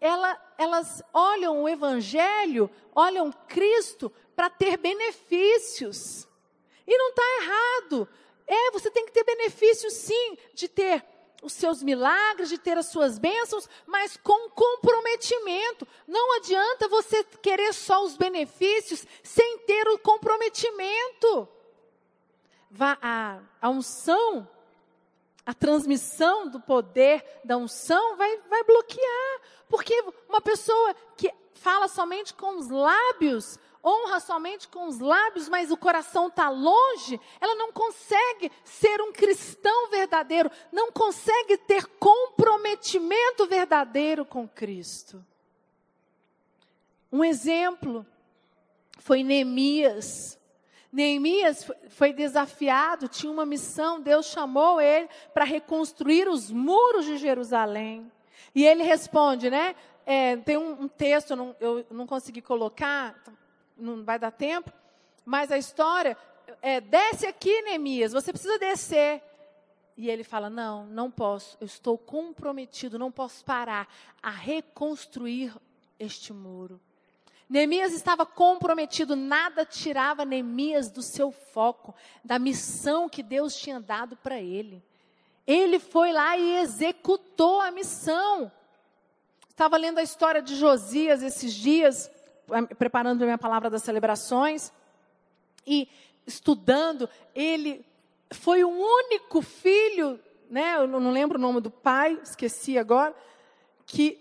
ela, 0.00 0.54
elas 0.56 1.02
olham 1.12 1.62
o 1.62 1.68
Evangelho, 1.68 2.70
olham 2.94 3.32
Cristo 3.48 4.12
para 4.36 4.50
ter 4.50 4.76
benefícios. 4.76 6.28
E 6.86 6.96
não 6.96 7.10
está 7.10 7.22
errado. 7.42 8.08
É, 8.46 8.70
você 8.70 8.90
tem 8.90 9.06
que 9.06 9.12
ter 9.12 9.24
benefícios 9.24 9.94
sim, 9.94 10.36
de 10.52 10.68
ter 10.68 11.04
os 11.42 11.52
seus 11.52 11.82
milagres, 11.82 12.48
de 12.48 12.58
ter 12.58 12.78
as 12.78 12.86
suas 12.86 13.18
bênçãos, 13.18 13.68
mas 13.86 14.16
com 14.16 14.48
comprometimento. 14.50 15.86
Não 16.06 16.36
adianta 16.36 16.88
você 16.88 17.22
querer 17.24 17.72
só 17.74 18.02
os 18.02 18.16
benefícios 18.16 19.06
sem 19.22 19.58
ter 19.58 19.86
o 19.88 19.98
comprometimento. 19.98 21.48
A, 22.80 23.40
a 23.60 23.70
unção, 23.70 24.48
a 25.44 25.52
transmissão 25.52 26.48
do 26.48 26.60
poder 26.60 27.24
da 27.44 27.56
unção 27.56 28.16
vai, 28.16 28.38
vai 28.48 28.64
bloquear. 28.64 29.40
Porque 29.68 30.04
uma 30.28 30.40
pessoa 30.40 30.94
que 31.16 31.32
fala 31.54 31.88
somente 31.88 32.34
com 32.34 32.58
os 32.58 32.68
lábios, 32.68 33.58
honra 33.84 34.18
somente 34.18 34.66
com 34.68 34.86
os 34.88 34.98
lábios, 34.98 35.48
mas 35.48 35.70
o 35.70 35.76
coração 35.76 36.28
está 36.28 36.48
longe, 36.48 37.20
ela 37.40 37.54
não 37.54 37.70
consegue 37.70 38.50
ser 38.64 39.00
um 39.02 39.12
cristão 39.12 39.90
verdadeiro, 39.90 40.50
não 40.72 40.90
consegue 40.90 41.58
ter 41.58 41.86
comprometimento 41.98 43.46
verdadeiro 43.46 44.24
com 44.24 44.48
Cristo. 44.48 45.24
Um 47.12 47.22
exemplo 47.22 48.06
foi 48.98 49.22
Neemias. 49.22 50.38
Neemias 50.90 51.70
foi 51.90 52.12
desafiado, 52.12 53.08
tinha 53.08 53.30
uma 53.30 53.44
missão, 53.44 54.00
Deus 54.00 54.26
chamou 54.26 54.80
ele 54.80 55.08
para 55.34 55.44
reconstruir 55.44 56.28
os 56.28 56.50
muros 56.50 57.04
de 57.04 57.16
Jerusalém. 57.18 58.10
E 58.54 58.64
ele 58.64 58.82
responde, 58.82 59.50
né? 59.50 59.74
É, 60.06 60.36
tem 60.36 60.56
um, 60.56 60.82
um 60.82 60.88
texto, 60.88 61.34
não, 61.34 61.54
eu 61.60 61.84
não 61.90 62.06
consegui 62.06 62.40
colocar, 62.40 63.14
não 63.76 64.04
vai 64.04 64.18
dar 64.18 64.30
tempo, 64.30 64.72
mas 65.24 65.50
a 65.50 65.58
história 65.58 66.16
é: 66.60 66.80
desce 66.80 67.26
aqui, 67.26 67.62
Neemias, 67.62 68.12
você 68.12 68.32
precisa 68.32 68.58
descer. 68.58 69.22
E 69.96 70.10
ele 70.10 70.24
fala: 70.24 70.50
Não, 70.50 70.86
não 70.86 71.10
posso, 71.10 71.56
eu 71.60 71.66
estou 71.66 71.96
comprometido, 71.96 72.98
não 72.98 73.12
posso 73.12 73.44
parar 73.44 73.88
a 74.22 74.30
reconstruir 74.30 75.54
este 75.98 76.32
muro. 76.32 76.80
Neemias 77.48 77.92
estava 77.92 78.24
comprometido, 78.24 79.14
nada 79.14 79.64
tirava 79.64 80.24
Neemias 80.24 80.90
do 80.90 81.02
seu 81.02 81.30
foco, 81.30 81.94
da 82.24 82.38
missão 82.38 83.08
que 83.08 83.22
Deus 83.22 83.54
tinha 83.54 83.78
dado 83.78 84.16
para 84.16 84.40
ele. 84.40 84.82
Ele 85.46 85.78
foi 85.78 86.10
lá 86.12 86.36
e 86.36 86.56
executou 86.56 87.60
a 87.60 87.70
missão. 87.70 88.50
Estava 89.48 89.76
lendo 89.76 89.98
a 89.98 90.02
história 90.02 90.40
de 90.40 90.56
Josias 90.56 91.22
esses 91.22 91.52
dias, 91.52 92.10
preparando 92.78 93.22
a 93.22 93.24
minha 93.24 93.38
palavra 93.38 93.70
das 93.70 93.82
celebrações 93.82 94.72
e 95.66 95.88
estudando, 96.26 97.08
ele 97.34 97.84
foi 98.32 98.64
o 98.64 98.68
único 98.68 99.42
filho, 99.42 100.18
né, 100.50 100.76
eu 100.76 100.86
não 100.86 101.10
lembro 101.10 101.38
o 101.38 101.40
nome 101.40 101.60
do 101.60 101.70
pai, 101.70 102.18
esqueci 102.22 102.78
agora, 102.78 103.14
que 103.86 104.20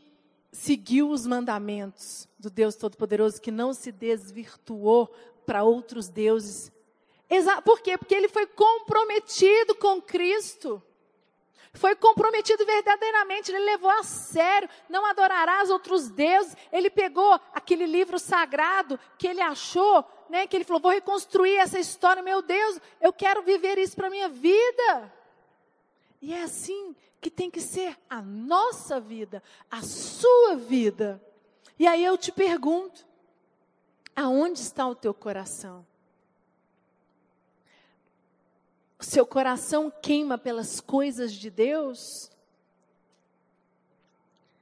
seguiu 0.51 1.09
os 1.09 1.25
mandamentos 1.25 2.27
do 2.37 2.49
Deus 2.49 2.75
Todo-Poderoso, 2.75 3.41
que 3.41 3.51
não 3.51 3.73
se 3.73 3.91
desvirtuou 3.91 5.13
para 5.45 5.63
outros 5.63 6.09
deuses. 6.09 6.71
Exa 7.29 7.61
Por 7.61 7.81
quê? 7.81 7.97
Porque 7.97 8.13
ele 8.13 8.27
foi 8.27 8.45
comprometido 8.45 9.75
com 9.75 10.01
Cristo 10.01 10.81
foi 11.73 11.95
comprometido 11.95 12.63
verdadeiramente, 12.65 13.51
ele 13.51 13.65
levou 13.65 13.89
a 13.89 14.03
sério, 14.03 14.69
não 14.87 15.05
adorarás 15.07 15.71
outros 15.71 16.07
deuses. 16.07 16.55
Ele 16.71 16.89
pegou 16.89 17.39
aquele 17.51 17.87
livro 17.87 18.19
sagrado 18.19 18.99
que 19.17 19.27
ele 19.27 19.41
achou, 19.41 20.05
né, 20.29 20.45
que 20.45 20.55
ele 20.55 20.63
falou: 20.63 20.81
vou 20.81 20.91
reconstruir 20.91 21.57
essa 21.57 21.79
história, 21.79 22.21
meu 22.21 22.43
Deus, 22.43 22.79
eu 23.01 23.11
quero 23.11 23.41
viver 23.41 23.79
isso 23.79 23.95
para 23.95 24.09
minha 24.09 24.29
vida. 24.29 25.11
E 26.21 26.31
é 26.31 26.43
assim 26.43 26.95
que 27.19 27.31
tem 27.31 27.49
que 27.49 27.59
ser 27.59 27.97
a 28.07 28.21
nossa 28.21 28.99
vida, 28.99 29.41
a 29.69 29.81
sua 29.81 30.55
vida. 30.55 31.19
E 31.79 31.87
aí 31.87 32.05
eu 32.05 32.15
te 32.19 32.31
pergunto: 32.31 33.03
aonde 34.15 34.59
está 34.59 34.87
o 34.87 34.93
teu 34.93 35.13
coração? 35.13 35.83
Seu 39.03 39.25
coração 39.25 39.91
queima 40.01 40.37
pelas 40.37 40.79
coisas 40.79 41.33
de 41.33 41.49
Deus? 41.49 42.31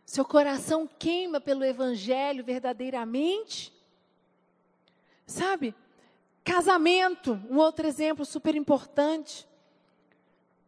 Seu 0.05 0.25
coração 0.25 0.88
queima 0.88 1.39
pelo 1.39 1.63
Evangelho 1.63 2.43
verdadeiramente? 2.43 3.74
Sabe? 5.25 5.74
Casamento, 6.43 7.39
um 7.50 7.57
outro 7.57 7.88
exemplo 7.88 8.25
super 8.25 8.55
importante. 8.55 9.48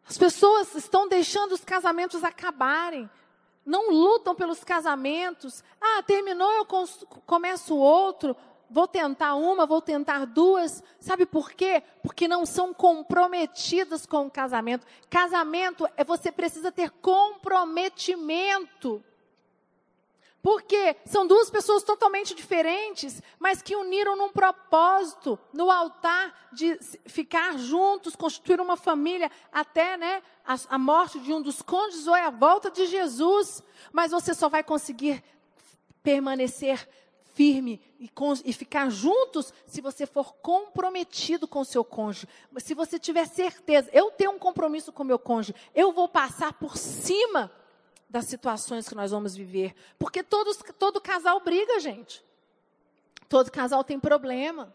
As 0.07 0.17
pessoas 0.17 0.73
estão 0.75 1.07
deixando 1.07 1.53
os 1.53 1.63
casamentos 1.63 2.23
acabarem. 2.23 3.09
Não 3.65 3.91
lutam 3.91 4.35
pelos 4.35 4.63
casamentos. 4.63 5.63
Ah, 5.81 6.03
terminou, 6.03 6.51
eu 6.51 6.65
começo 7.25 7.75
outro 7.75 8.35
vou 8.70 8.88
tentar 8.88 9.36
uma, 9.36 9.65
vou 9.65 9.82
tentar 9.82 10.25
duas. 10.25 10.84
Sabe 11.00 11.25
por 11.25 11.51
quê? 11.51 11.84
Porque 12.01 12.27
não 12.27 12.46
são 12.46 12.74
comprometidas 12.74 14.05
com 14.05 14.27
o 14.27 14.32
casamento. 14.32 14.86
Casamento 15.10 15.88
é 15.96 16.03
você 16.03 16.29
precisa 16.32 16.72
ter 16.72 16.89
comprometimento. 16.89 19.03
Porque 20.43 20.98
são 21.05 21.25
duas 21.25 21.50
pessoas 21.50 21.84
totalmente 21.84 22.36
diferentes, 22.36 23.24
mas 23.39 23.62
que 23.62 23.77
uniram 23.77 24.17
num 24.17 24.29
propósito, 24.29 25.39
no 25.53 25.72
altar 25.72 26.50
de 26.51 26.77
ficar 27.05 27.58
juntos, 27.58 28.13
constituir 28.13 28.60
uma 28.60 28.75
família, 28.75 29.32
até 29.53 29.96
né, 29.96 30.22
a, 30.46 30.75
a 30.75 30.77
morte 30.77 31.17
de 31.22 31.32
um 31.32 31.41
dos 31.41 31.62
cônjuges 31.62 32.08
ou 32.08 32.13
a 32.13 32.29
volta 32.29 32.70
de 32.70 32.86
Jesus. 32.88 33.63
Mas 33.93 34.12
você 34.12 34.34
só 34.34 34.50
vai 34.50 34.65
conseguir 34.65 35.24
permanecer 36.03 36.89
firme 37.33 37.81
e, 37.99 38.07
com, 38.07 38.33
e, 38.45 38.53
ficar 38.53 38.89
juntos 38.89 39.53
se 39.65 39.81
você 39.81 40.05
for 40.05 40.33
comprometido 40.35 41.47
com 41.47 41.61
o 41.61 41.65
seu 41.65 41.83
cônjuge. 41.83 42.27
Se 42.57 42.73
você 42.73 42.99
tiver 42.99 43.25
certeza, 43.25 43.89
eu 43.91 44.11
tenho 44.11 44.31
um 44.31 44.39
compromisso 44.39 44.91
com 44.91 45.03
o 45.03 45.05
meu 45.05 45.19
cônjuge, 45.19 45.55
eu 45.73 45.91
vou 45.91 46.07
passar 46.07 46.53
por 46.53 46.77
cima 46.77 47.51
das 48.09 48.25
situações 48.25 48.87
que 48.87 48.95
nós 48.95 49.11
vamos 49.11 49.35
viver. 49.35 49.75
Porque 49.97 50.21
todos, 50.21 50.59
todo 50.77 51.01
casal 51.01 51.39
briga, 51.39 51.79
gente. 51.79 52.23
Todo 53.27 53.51
casal 53.51 53.83
tem 53.83 53.99
problema. 53.99 54.73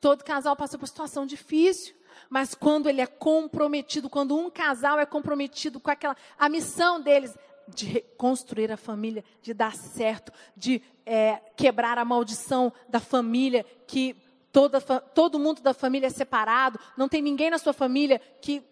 Todo 0.00 0.24
casal 0.24 0.56
passa 0.56 0.76
por 0.76 0.88
situação 0.88 1.24
difícil. 1.24 1.94
Mas 2.28 2.54
quando 2.54 2.88
ele 2.88 3.00
é 3.00 3.06
comprometido, 3.06 4.10
quando 4.10 4.36
um 4.36 4.50
casal 4.50 4.98
é 4.98 5.06
comprometido 5.06 5.78
com 5.78 5.90
aquela 5.90 6.16
a 6.38 6.48
missão 6.48 7.00
deles 7.00 7.36
de 7.74 7.86
reconstruir 7.86 8.70
a 8.70 8.76
família, 8.76 9.24
de 9.42 9.54
dar 9.54 9.74
certo, 9.74 10.32
de 10.56 10.82
é, 11.06 11.40
quebrar 11.56 11.98
a 11.98 12.04
maldição 12.04 12.72
da 12.88 13.00
família 13.00 13.64
que 13.86 14.16
toda, 14.52 14.80
todo 14.80 15.38
mundo 15.38 15.60
da 15.60 15.72
família 15.74 16.08
é 16.08 16.10
separado, 16.10 16.78
não 16.96 17.08
tem 17.08 17.22
ninguém 17.22 17.50
na 17.50 17.58
sua 17.58 17.72
família 17.72 18.20
que 18.40 18.62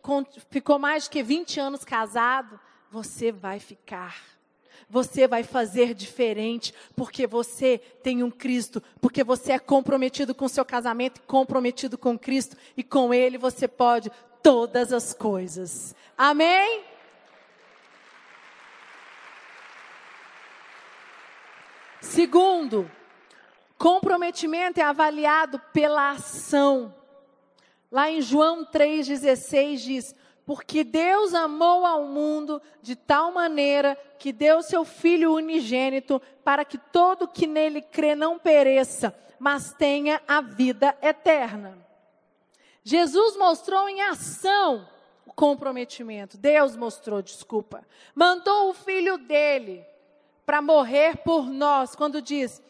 ficou 0.50 0.78
mais 0.78 1.04
de 1.04 1.10
que 1.10 1.22
20 1.22 1.60
anos 1.60 1.84
casado, 1.84 2.58
você 2.90 3.30
vai 3.30 3.58
ficar. 3.58 4.22
Você 4.90 5.28
vai 5.28 5.42
fazer 5.42 5.92
diferente, 5.92 6.72
porque 6.96 7.26
você 7.26 7.78
tem 8.02 8.22
um 8.22 8.30
Cristo, 8.30 8.82
porque 9.00 9.22
você 9.22 9.52
é 9.52 9.58
comprometido 9.58 10.34
com 10.34 10.46
o 10.46 10.48
seu 10.48 10.64
casamento, 10.64 11.20
comprometido 11.26 11.98
com 11.98 12.18
Cristo, 12.18 12.56
e 12.76 12.82
com 12.82 13.12
Ele 13.12 13.36
você 13.36 13.68
pode 13.68 14.10
todas 14.42 14.92
as 14.92 15.12
coisas. 15.12 15.94
Amém? 16.16 16.87
Segundo, 22.18 22.90
Comprometimento 23.78 24.80
é 24.80 24.82
avaliado 24.82 25.60
pela 25.72 26.10
ação. 26.10 26.92
Lá 27.92 28.10
em 28.10 28.20
João 28.20 28.64
3,16 28.64 29.76
diz: 29.76 30.16
Porque 30.44 30.82
Deus 30.82 31.32
amou 31.32 31.86
ao 31.86 32.06
mundo 32.06 32.60
de 32.82 32.96
tal 32.96 33.30
maneira 33.30 33.96
que 34.18 34.32
deu 34.32 34.62
seu 34.62 34.84
Filho 34.84 35.32
unigênito, 35.32 36.20
para 36.42 36.64
que 36.64 36.76
todo 36.76 37.28
que 37.28 37.46
nele 37.46 37.80
crê 37.80 38.16
não 38.16 38.36
pereça, 38.36 39.16
mas 39.38 39.72
tenha 39.72 40.20
a 40.26 40.40
vida 40.40 40.98
eterna. 41.00 41.78
Jesus 42.82 43.36
mostrou 43.36 43.88
em 43.88 44.02
ação 44.02 44.88
o 45.24 45.32
comprometimento. 45.32 46.36
Deus 46.36 46.74
mostrou, 46.74 47.22
desculpa. 47.22 47.86
Mandou 48.12 48.70
o 48.70 48.74
filho 48.74 49.18
dele 49.18 49.86
para 50.48 50.62
morrer 50.62 51.18
por 51.18 51.50
nós, 51.50 51.94
quando 51.94 52.22
diz: 52.22 52.62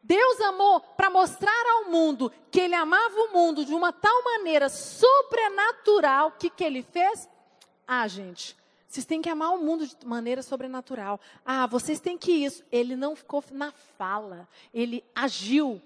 Deus 0.00 0.40
amou 0.40 0.78
para 0.78 1.10
mostrar 1.10 1.64
ao 1.66 1.90
mundo 1.90 2.32
que 2.48 2.60
ele 2.60 2.76
amava 2.76 3.12
o 3.12 3.32
mundo 3.32 3.64
de 3.64 3.74
uma 3.74 3.92
tal 3.92 4.22
maneira 4.22 4.68
sobrenatural. 4.68 6.30
Que, 6.38 6.48
que 6.48 6.62
ele 6.62 6.80
fez? 6.80 7.28
Ah, 7.84 8.06
gente, 8.06 8.56
vocês 8.86 9.04
têm 9.04 9.20
que 9.20 9.28
amar 9.28 9.52
o 9.52 9.58
mundo 9.58 9.84
de 9.84 10.06
maneira 10.06 10.44
sobrenatural. 10.44 11.20
Ah, 11.44 11.66
vocês 11.66 11.98
têm 11.98 12.16
que 12.16 12.30
isso. 12.30 12.62
Ele 12.70 12.94
não 12.94 13.16
ficou 13.16 13.42
na 13.50 13.72
fala, 13.72 14.48
ele 14.72 15.02
agiu. 15.12 15.82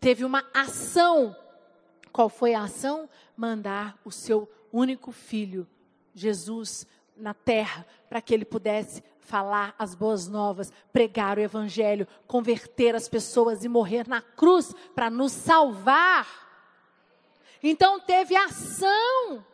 Teve 0.00 0.24
uma 0.24 0.46
ação. 0.54 1.36
Qual 2.10 2.30
foi 2.30 2.54
a 2.54 2.62
ação? 2.62 3.06
Mandar 3.36 3.98
o 4.02 4.10
seu 4.10 4.50
único 4.72 5.12
filho, 5.12 5.68
Jesus, 6.14 6.86
na 7.14 7.34
terra, 7.34 7.86
para 8.08 8.22
que 8.22 8.32
ele 8.32 8.46
pudesse 8.46 9.04
falar 9.30 9.72
as 9.78 9.94
boas 9.94 10.26
novas, 10.26 10.72
pregar 10.92 11.38
o 11.38 11.40
evangelho, 11.40 12.06
converter 12.26 12.96
as 12.96 13.08
pessoas 13.08 13.64
e 13.64 13.68
morrer 13.68 14.08
na 14.08 14.20
cruz 14.20 14.74
para 14.92 15.08
nos 15.08 15.30
salvar. 15.30 16.26
Então 17.62 18.00
teve 18.00 18.34
ação. 18.34 19.46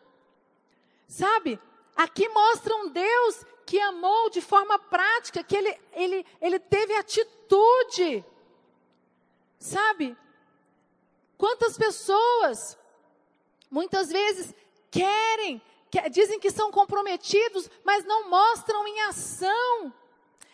Sabe? 1.07 1.61
Aqui 1.95 2.27
mostra 2.31 2.75
um 2.75 2.89
Deus 2.89 3.45
que 3.67 3.79
amou 3.79 4.31
de 4.31 4.41
forma 4.41 4.79
prática, 4.79 5.45
que 5.45 5.55
ele, 5.55 5.79
ele, 5.93 6.27
ele 6.41 6.59
teve 6.59 6.95
atitude. 6.95 8.25
Sabe? 9.59 10.17
Quantas 11.37 11.77
pessoas, 11.77 12.79
muitas 13.71 14.09
vezes, 14.09 14.55
querem 14.91 15.61
que, 16.03 16.11
dizem 16.11 16.39
que 16.39 16.51
são 16.51 16.71
comprometidos, 16.71 17.71
mas 17.85 18.05
não 18.05 18.29
mostram 18.29 18.87
em 18.87 19.01
ação. 19.03 19.93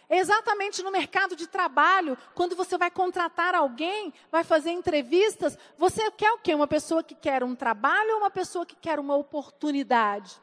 Exatamente 0.08 0.82
no 0.82 0.90
mercado 0.90 1.34
de 1.34 1.46
trabalho, 1.46 2.18
quando 2.34 2.54
você 2.54 2.76
vai 2.76 2.90
contratar 2.90 3.54
alguém, 3.54 4.12
vai 4.30 4.44
fazer 4.44 4.70
entrevistas, 4.70 5.56
você 5.78 6.10
quer 6.10 6.32
o 6.32 6.38
quê? 6.38 6.54
Uma 6.54 6.66
pessoa 6.66 7.02
que 7.02 7.14
quer 7.14 7.42
um 7.42 7.54
trabalho 7.54 8.12
ou 8.12 8.18
uma 8.18 8.30
pessoa 8.30 8.66
que 8.66 8.76
quer 8.76 9.00
uma 9.00 9.16
oportunidade? 9.16 10.38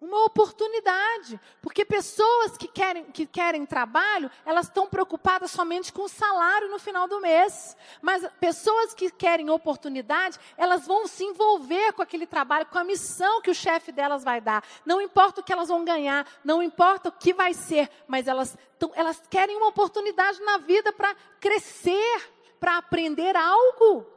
Uma 0.00 0.24
oportunidade. 0.24 1.40
Porque 1.62 1.84
pessoas 1.84 2.56
que 2.56 2.68
querem, 2.68 3.04
que 3.04 3.26
querem 3.26 3.64
trabalho, 3.64 4.30
elas 4.44 4.66
estão 4.66 4.86
preocupadas 4.86 5.50
somente 5.50 5.92
com 5.92 6.02
o 6.02 6.08
salário 6.08 6.70
no 6.70 6.78
final 6.78 7.08
do 7.08 7.20
mês. 7.20 7.76
Mas 8.02 8.26
pessoas 8.40 8.94
que 8.94 9.10
querem 9.10 9.50
oportunidade, 9.50 10.38
elas 10.56 10.86
vão 10.86 11.06
se 11.06 11.24
envolver 11.24 11.92
com 11.92 12.02
aquele 12.02 12.26
trabalho, 12.26 12.66
com 12.66 12.78
a 12.78 12.84
missão 12.84 13.40
que 13.40 13.50
o 13.50 13.54
chefe 13.54 13.90
delas 13.90 14.22
vai 14.22 14.40
dar. 14.40 14.62
Não 14.84 15.00
importa 15.00 15.40
o 15.40 15.44
que 15.44 15.52
elas 15.52 15.68
vão 15.68 15.84
ganhar, 15.84 16.26
não 16.44 16.62
importa 16.62 17.08
o 17.08 17.12
que 17.12 17.32
vai 17.32 17.54
ser, 17.54 17.90
mas 18.06 18.26
elas, 18.26 18.56
tão, 18.78 18.92
elas 18.94 19.22
querem 19.28 19.56
uma 19.56 19.68
oportunidade 19.68 20.40
na 20.42 20.58
vida 20.58 20.92
para 20.92 21.14
crescer, 21.40 22.30
para 22.60 22.76
aprender 22.78 23.36
algo 23.36 24.16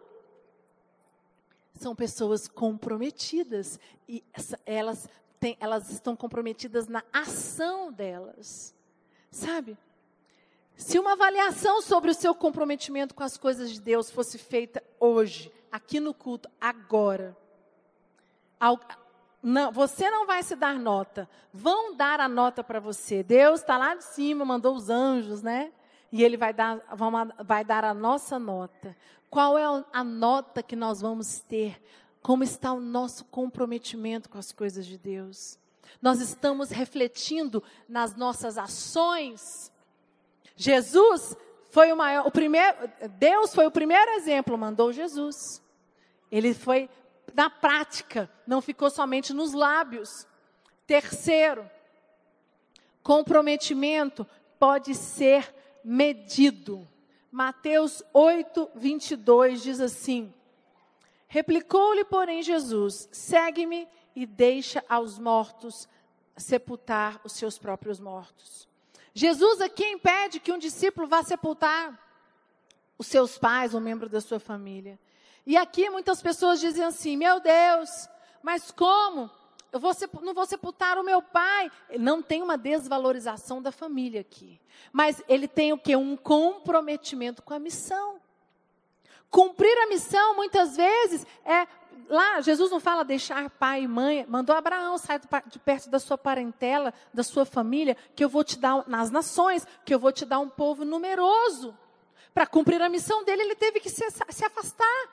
são 1.79 1.95
pessoas 1.95 2.45
comprometidas 2.45 3.79
e 4.05 4.21
elas 4.65 5.07
tem, 5.39 5.57
elas 5.59 5.89
estão 5.89 6.15
comprometidas 6.15 6.87
na 6.87 7.03
ação 7.13 7.91
delas. 7.91 8.75
Sabe? 9.31 9.77
Se 10.75 10.97
uma 10.97 11.13
avaliação 11.13 11.81
sobre 11.81 12.11
o 12.11 12.13
seu 12.13 12.33
comprometimento 12.33 13.13
com 13.13 13.23
as 13.23 13.37
coisas 13.37 13.71
de 13.71 13.81
Deus 13.81 14.09
fosse 14.09 14.37
feita 14.37 14.83
hoje, 14.99 15.51
aqui 15.71 15.99
no 15.99 16.13
culto, 16.13 16.49
agora, 16.59 17.35
não, 19.41 19.71
você 19.71 20.09
não 20.09 20.25
vai 20.25 20.43
se 20.43 20.55
dar 20.55 20.77
nota. 20.77 21.29
Vão 21.53 21.95
dar 21.95 22.19
a 22.19 22.27
nota 22.27 22.63
para 22.63 22.79
você. 22.79 23.23
Deus 23.23 23.61
está 23.61 23.77
lá 23.77 23.95
de 23.95 24.03
cima, 24.03 24.45
mandou 24.45 24.75
os 24.75 24.89
anjos, 24.89 25.41
né? 25.41 25.71
E 26.11 26.23
Ele 26.23 26.37
vai 26.37 26.53
dar, 26.53 26.79
vai 27.45 27.63
dar 27.63 27.85
a 27.85 27.93
nossa 27.93 28.39
nota. 28.39 28.95
Qual 29.29 29.57
é 29.57 29.85
a 29.93 30.03
nota 30.03 30.63
que 30.63 30.75
nós 30.75 31.01
vamos 31.01 31.39
ter 31.39 31.81
como 32.21 32.43
está 32.43 32.73
o 32.73 32.81
nosso 32.81 33.25
comprometimento 33.25 34.29
com 34.29 34.37
as 34.37 34.51
coisas 34.51 34.85
de 34.85 34.97
Deus? 34.97 35.57
Nós 36.01 36.21
estamos 36.21 36.69
refletindo 36.69 37.63
nas 37.87 38.15
nossas 38.15 38.57
ações. 38.57 39.71
Jesus 40.55 41.35
foi 41.69 41.91
o 41.91 41.97
maior, 41.97 42.27
o 42.27 42.31
primeiro, 42.31 42.77
Deus 43.17 43.53
foi 43.53 43.65
o 43.65 43.71
primeiro 43.71 44.11
exemplo, 44.11 44.57
mandou 44.57 44.91
Jesus. 44.91 45.61
Ele 46.31 46.53
foi 46.53 46.89
na 47.33 47.49
prática, 47.49 48.29
não 48.45 48.61
ficou 48.61 48.89
somente 48.89 49.33
nos 49.33 49.53
lábios. 49.53 50.27
Terceiro, 50.85 51.69
comprometimento 53.03 54.25
pode 54.59 54.93
ser 54.95 55.53
medido. 55.83 56.87
Mateus 57.31 58.03
8, 58.13 58.71
22 58.75 59.61
diz 59.61 59.79
assim: 59.79 60.33
Replicou-lhe, 61.29 62.03
porém, 62.03 62.41
Jesus: 62.41 63.07
Segue-me 63.11 63.87
e 64.15 64.25
deixa 64.25 64.83
aos 64.89 65.17
mortos 65.17 65.87
sepultar 66.35 67.21
os 67.23 67.33
seus 67.33 67.57
próprios 67.57 67.99
mortos. 67.99 68.67
Jesus 69.13 69.61
aqui 69.61 69.85
impede 69.85 70.39
que 70.39 70.51
um 70.51 70.57
discípulo 70.57 71.07
vá 71.07 71.23
sepultar 71.23 71.97
os 72.97 73.07
seus 73.07 73.37
pais 73.37 73.73
ou 73.73 73.79
membro 73.79 74.09
da 74.09 74.19
sua 74.19 74.39
família. 74.39 74.99
E 75.45 75.55
aqui 75.55 75.89
muitas 75.89 76.21
pessoas 76.21 76.59
dizem 76.59 76.83
assim: 76.83 77.15
Meu 77.15 77.39
Deus, 77.39 78.09
mas 78.41 78.71
como? 78.71 79.29
Eu 79.71 79.79
vou, 79.79 79.91
não 80.21 80.33
vou 80.33 80.45
sepultar 80.47 80.97
o 80.97 81.03
meu 81.03 81.21
pai. 81.21 81.71
Não 81.99 82.23
tem 82.23 82.41
uma 82.41 82.57
desvalorização 82.57 83.61
da 83.61 83.71
família 83.71 84.21
aqui. 84.21 84.59
Mas 84.91 85.21
ele 85.27 85.47
tem 85.47 85.71
o 85.71 85.77
que? 85.77 85.95
Um 85.95 86.17
comprometimento 86.17 87.43
com 87.43 87.53
a 87.53 87.59
missão. 87.59 88.18
Cumprir 89.29 89.77
a 89.77 89.87
missão, 89.87 90.35
muitas 90.35 90.75
vezes, 90.75 91.25
é. 91.45 91.67
Lá, 92.07 92.41
Jesus 92.41 92.71
não 92.71 92.79
fala 92.79 93.05
deixar 93.05 93.51
pai 93.51 93.83
e 93.83 93.87
mãe, 93.87 94.25
mandou 94.27 94.55
Abraão 94.55 94.97
sair 94.97 95.21
de 95.45 95.59
perto 95.59 95.91
da 95.91 95.99
sua 95.99 96.17
parentela, 96.17 96.91
da 97.13 97.21
sua 97.21 97.45
família, 97.45 97.95
que 98.15 98.23
eu 98.23 98.29
vou 98.29 98.43
te 98.43 98.57
dar, 98.57 98.83
nas 98.87 99.11
nações, 99.11 99.67
que 99.85 99.93
eu 99.93 99.99
vou 99.99 100.11
te 100.11 100.25
dar 100.25 100.39
um 100.39 100.49
povo 100.49 100.83
numeroso. 100.83 101.77
Para 102.33 102.47
cumprir 102.47 102.81
a 102.81 102.89
missão 102.89 103.23
dele, 103.23 103.43
ele 103.43 103.55
teve 103.55 103.79
que 103.79 103.89
se, 103.91 104.03
se 104.29 104.43
afastar. 104.43 105.09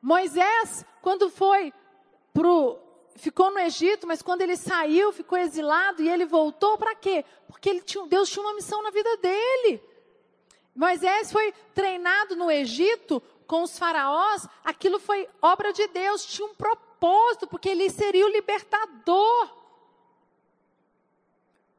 Moisés, 0.00 0.86
quando 1.02 1.28
foi 1.28 1.72
pro, 2.32 2.78
ficou 3.16 3.50
no 3.50 3.58
Egito, 3.58 4.06
mas 4.06 4.22
quando 4.22 4.42
ele 4.42 4.56
saiu, 4.56 5.12
ficou 5.12 5.36
exilado 5.36 6.02
e 6.02 6.08
ele 6.08 6.24
voltou 6.24 6.78
para 6.78 6.94
quê? 6.94 7.24
Porque 7.48 7.80
tinha, 7.80 8.06
Deus 8.06 8.30
tinha 8.30 8.44
uma 8.44 8.54
missão 8.54 8.82
na 8.82 8.90
vida 8.90 9.16
dele. 9.16 9.82
Moisés 10.76 11.32
foi 11.32 11.52
treinado 11.74 12.36
no 12.36 12.50
Egito 12.50 13.22
com 13.46 13.62
os 13.62 13.78
faraós, 13.78 14.46
aquilo 14.62 14.98
foi 14.98 15.26
obra 15.40 15.72
de 15.72 15.88
Deus, 15.88 16.26
tinha 16.26 16.46
um 16.46 16.54
propósito, 16.54 17.46
porque 17.46 17.70
ele 17.70 17.88
seria 17.88 18.26
o 18.26 18.30
libertador. 18.30 19.56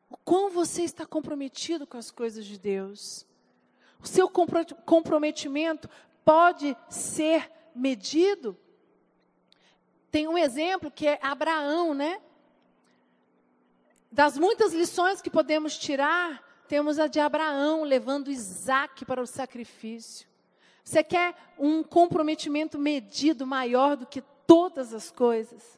O 0.09 0.17
quão 0.17 0.49
você 0.49 0.83
está 0.83 1.05
comprometido 1.05 1.85
com 1.85 1.97
as 1.97 2.09
coisas 2.09 2.45
de 2.45 2.57
Deus? 2.57 3.25
O 4.01 4.07
seu 4.07 4.29
comprometimento 4.29 5.89
pode 6.23 6.75
ser 6.89 7.51
medido. 7.75 8.57
Tem 10.09 10.27
um 10.27 10.37
exemplo 10.37 10.89
que 10.89 11.05
é 11.05 11.19
Abraão, 11.21 11.93
né? 11.93 12.21
Das 14.11 14.37
muitas 14.37 14.73
lições 14.73 15.21
que 15.21 15.29
podemos 15.29 15.77
tirar, 15.77 16.46
temos 16.67 16.99
a 16.99 17.07
de 17.07 17.19
Abraão 17.19 17.83
levando 17.83 18.29
Isaac 18.29 19.05
para 19.05 19.21
o 19.21 19.27
sacrifício. 19.27 20.27
Você 20.83 21.03
quer 21.03 21.35
um 21.57 21.83
comprometimento 21.83 22.77
medido 22.77 23.45
maior 23.45 23.97
do 23.97 24.05
que 24.05 24.21
todas 24.45 24.93
as 24.93 25.11
coisas? 25.11 25.77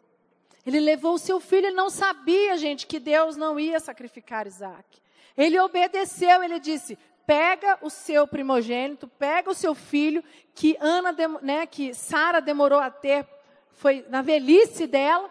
Ele 0.66 0.80
levou 0.80 1.16
o 1.16 1.20
seu 1.20 1.40
filho, 1.40 1.68
ele 1.68 1.76
não 1.76 1.90
sabia, 1.90 2.58
gente, 2.58 2.86
que 2.86 3.00
Deus 3.00 3.36
não 3.36 3.60
ia 3.60 3.80
sacrificar 3.80 4.46
Isaac. 4.46 5.02
Ele 5.36 5.60
obedeceu, 5.60 6.44
ele 6.44 6.60
disse: 6.60 6.98
pega 7.26 7.78
o 7.82 7.90
seu 7.90 8.28
primogênito, 8.28 9.08
pega 9.08 9.50
o 9.50 9.56
seu 9.56 9.74
filho, 9.76 10.24
que 10.54 10.76
Ana, 10.80 11.16
né, 11.42 11.66
que 11.66 11.94
Sara 11.94 12.40
demorou 12.40 12.80
a 12.80 12.90
ter, 12.90 13.28
foi 13.72 14.06
na 14.10 14.22
velhice 14.22 14.86
dela, 14.86 15.30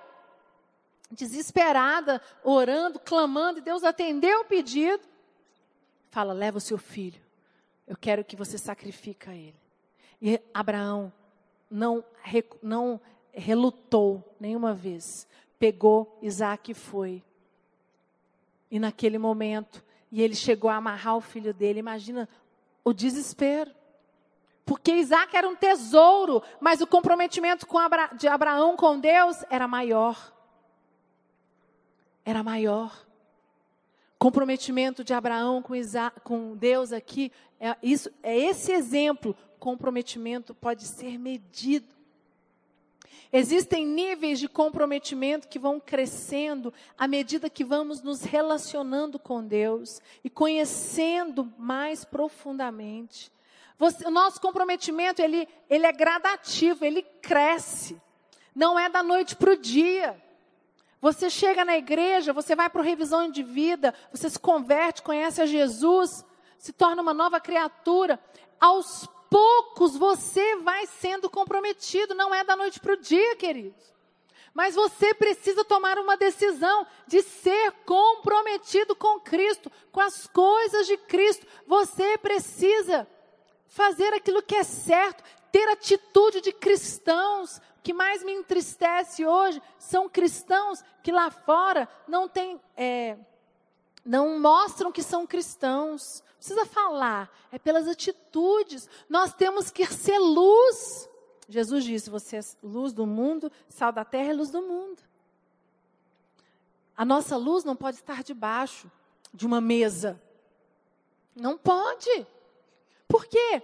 desesperada, 1.10 2.22
orando, 2.42 2.98
clamando, 2.98 3.58
e 3.58 3.62
Deus 3.62 3.84
atendeu 3.84 4.40
o 4.40 4.44
pedido. 4.44 5.02
Fala, 6.18 6.32
leva 6.32 6.58
o 6.58 6.60
seu 6.60 6.76
filho. 6.76 7.22
Eu 7.86 7.96
quero 7.96 8.24
que 8.24 8.34
você 8.34 8.58
sacrifique 8.58 9.30
ele. 9.36 9.54
E 10.20 10.40
Abraão 10.52 11.12
não, 11.70 12.04
não 12.60 13.00
relutou 13.30 14.34
nenhuma 14.40 14.74
vez. 14.74 15.28
Pegou 15.60 16.18
Isaac 16.20 16.72
e 16.72 16.74
foi. 16.74 17.22
E 18.68 18.80
naquele 18.80 19.16
momento, 19.16 19.84
e 20.10 20.20
ele 20.20 20.34
chegou 20.34 20.68
a 20.68 20.74
amarrar 20.74 21.16
o 21.16 21.20
filho 21.20 21.54
dele. 21.54 21.78
Imagina 21.78 22.28
o 22.82 22.92
desespero. 22.92 23.70
Porque 24.66 24.90
Isaac 24.90 25.36
era 25.36 25.48
um 25.48 25.54
tesouro, 25.54 26.42
mas 26.58 26.80
o 26.80 26.86
comprometimento 26.88 27.64
Abra 27.78 28.08
de 28.08 28.26
Abraão 28.26 28.76
com 28.76 28.98
Deus 28.98 29.44
era 29.48 29.68
maior. 29.68 30.34
Era 32.24 32.42
maior. 32.42 33.06
Comprometimento 34.18 35.04
de 35.04 35.14
Abraão 35.14 35.62
com, 35.62 35.74
com 36.24 36.56
Deus 36.56 36.92
aqui, 36.92 37.30
é, 37.60 37.76
isso, 37.82 38.10
é 38.22 38.36
esse 38.36 38.72
exemplo. 38.72 39.36
Comprometimento 39.58 40.54
pode 40.54 40.84
ser 40.84 41.18
medido. 41.18 41.98
Existem 43.32 43.86
níveis 43.86 44.40
de 44.40 44.48
comprometimento 44.48 45.48
que 45.48 45.58
vão 45.58 45.78
crescendo 45.78 46.72
à 46.96 47.06
medida 47.06 47.50
que 47.50 47.62
vamos 47.62 48.02
nos 48.02 48.22
relacionando 48.22 49.18
com 49.18 49.44
Deus 49.44 50.00
e 50.24 50.30
conhecendo 50.30 51.52
mais 51.58 52.04
profundamente. 52.04 53.30
Você, 53.78 54.06
o 54.06 54.10
nosso 54.10 54.40
comprometimento, 54.40 55.20
ele, 55.20 55.46
ele 55.68 55.86
é 55.86 55.92
gradativo, 55.92 56.84
ele 56.84 57.02
cresce. 57.02 58.00
Não 58.54 58.78
é 58.78 58.88
da 58.88 59.02
noite 59.02 59.36
para 59.36 59.52
o 59.52 59.56
dia. 59.56 60.20
Você 61.00 61.30
chega 61.30 61.64
na 61.64 61.76
igreja, 61.76 62.32
você 62.32 62.56
vai 62.56 62.68
para 62.68 62.80
o 62.80 62.84
revisão 62.84 63.30
de 63.30 63.42
vida, 63.42 63.94
você 64.10 64.28
se 64.28 64.38
converte, 64.38 65.02
conhece 65.02 65.40
a 65.40 65.46
Jesus, 65.46 66.24
se 66.58 66.72
torna 66.72 67.02
uma 67.02 67.14
nova 67.14 67.40
criatura. 67.40 68.18
Aos 68.60 69.08
poucos 69.30 69.96
você 69.96 70.56
vai 70.56 70.86
sendo 70.86 71.30
comprometido, 71.30 72.14
não 72.14 72.34
é 72.34 72.42
da 72.42 72.56
noite 72.56 72.80
para 72.80 72.94
o 72.94 72.96
dia, 72.96 73.36
queridos. 73.36 73.94
Mas 74.52 74.74
você 74.74 75.14
precisa 75.14 75.64
tomar 75.64 75.98
uma 75.98 76.16
decisão 76.16 76.84
de 77.06 77.22
ser 77.22 77.70
comprometido 77.84 78.96
com 78.96 79.20
Cristo, 79.20 79.70
com 79.92 80.00
as 80.00 80.26
coisas 80.26 80.86
de 80.86 80.96
Cristo. 80.96 81.46
Você 81.64 82.18
precisa 82.18 83.06
fazer 83.68 84.12
aquilo 84.14 84.42
que 84.42 84.56
é 84.56 84.64
certo, 84.64 85.22
ter 85.52 85.68
atitude 85.68 86.40
de 86.40 86.52
cristãos. 86.52 87.60
Que 87.82 87.92
mais 87.92 88.22
me 88.22 88.32
entristece 88.32 89.24
hoje 89.24 89.62
são 89.78 90.08
cristãos 90.08 90.82
que 91.02 91.12
lá 91.12 91.30
fora 91.30 91.88
não 92.06 92.28
têm. 92.28 92.60
É, 92.76 93.16
não 94.04 94.38
mostram 94.38 94.92
que 94.92 95.02
são 95.02 95.26
cristãos. 95.26 96.22
Precisa 96.36 96.64
falar, 96.66 97.30
é 97.50 97.58
pelas 97.58 97.88
atitudes. 97.88 98.88
Nós 99.08 99.34
temos 99.34 99.70
que 99.70 99.86
ser 99.86 100.18
luz. 100.18 101.08
Jesus 101.48 101.84
disse: 101.84 102.10
Você 102.10 102.36
é 102.36 102.40
luz 102.62 102.92
do 102.92 103.06
mundo, 103.06 103.50
sal 103.68 103.90
da 103.92 104.04
terra 104.04 104.30
e 104.30 104.36
luz 104.36 104.50
do 104.50 104.62
mundo. 104.62 105.02
A 106.96 107.04
nossa 107.04 107.36
luz 107.36 107.64
não 107.64 107.76
pode 107.76 107.96
estar 107.96 108.22
debaixo 108.22 108.90
de 109.32 109.46
uma 109.46 109.60
mesa. 109.60 110.20
Não 111.34 111.56
pode. 111.56 112.26
Por 113.06 113.24
quê? 113.26 113.62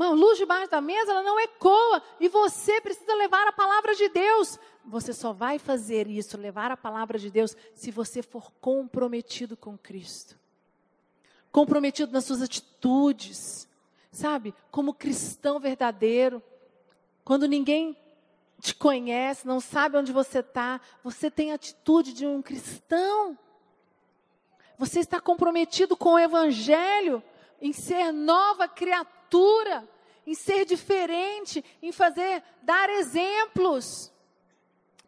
Uma 0.00 0.12
luz 0.12 0.38
debaixo 0.38 0.70
da 0.70 0.80
mesa, 0.80 1.10
ela 1.10 1.22
não 1.22 1.38
ecoa. 1.38 2.02
E 2.18 2.26
você 2.26 2.80
precisa 2.80 3.14
levar 3.16 3.46
a 3.46 3.52
palavra 3.52 3.94
de 3.94 4.08
Deus. 4.08 4.58
Você 4.82 5.12
só 5.12 5.30
vai 5.30 5.58
fazer 5.58 6.08
isso, 6.08 6.38
levar 6.38 6.70
a 6.70 6.76
palavra 6.76 7.18
de 7.18 7.30
Deus, 7.30 7.54
se 7.74 7.90
você 7.90 8.22
for 8.22 8.50
comprometido 8.62 9.58
com 9.58 9.76
Cristo. 9.76 10.38
Comprometido 11.52 12.12
nas 12.12 12.24
suas 12.24 12.40
atitudes, 12.40 13.68
sabe? 14.10 14.54
Como 14.70 14.94
cristão 14.94 15.60
verdadeiro. 15.60 16.42
Quando 17.22 17.46
ninguém 17.46 17.94
te 18.58 18.74
conhece, 18.74 19.46
não 19.46 19.60
sabe 19.60 19.98
onde 19.98 20.12
você 20.12 20.38
está, 20.38 20.80
você 21.04 21.30
tem 21.30 21.52
a 21.52 21.56
atitude 21.56 22.14
de 22.14 22.26
um 22.26 22.40
cristão. 22.40 23.38
Você 24.78 25.00
está 25.00 25.20
comprometido 25.20 25.94
com 25.94 26.14
o 26.14 26.18
Evangelho, 26.18 27.22
em 27.60 27.74
ser 27.74 28.12
nova 28.12 28.66
criatura, 28.66 29.19
em 30.26 30.34
ser 30.34 30.64
diferente, 30.64 31.64
em 31.82 31.92
fazer, 31.92 32.42
dar 32.62 32.88
exemplos. 32.88 34.12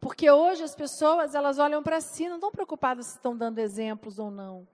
Porque 0.00 0.30
hoje 0.30 0.64
as 0.64 0.74
pessoas, 0.74 1.34
elas 1.34 1.58
olham 1.58 1.82
para 1.82 2.00
si, 2.00 2.28
não 2.28 2.36
estão 2.36 2.50
preocupadas 2.50 3.06
se 3.06 3.16
estão 3.16 3.36
dando 3.36 3.58
exemplos 3.58 4.18
ou 4.18 4.30
não. 4.30 4.66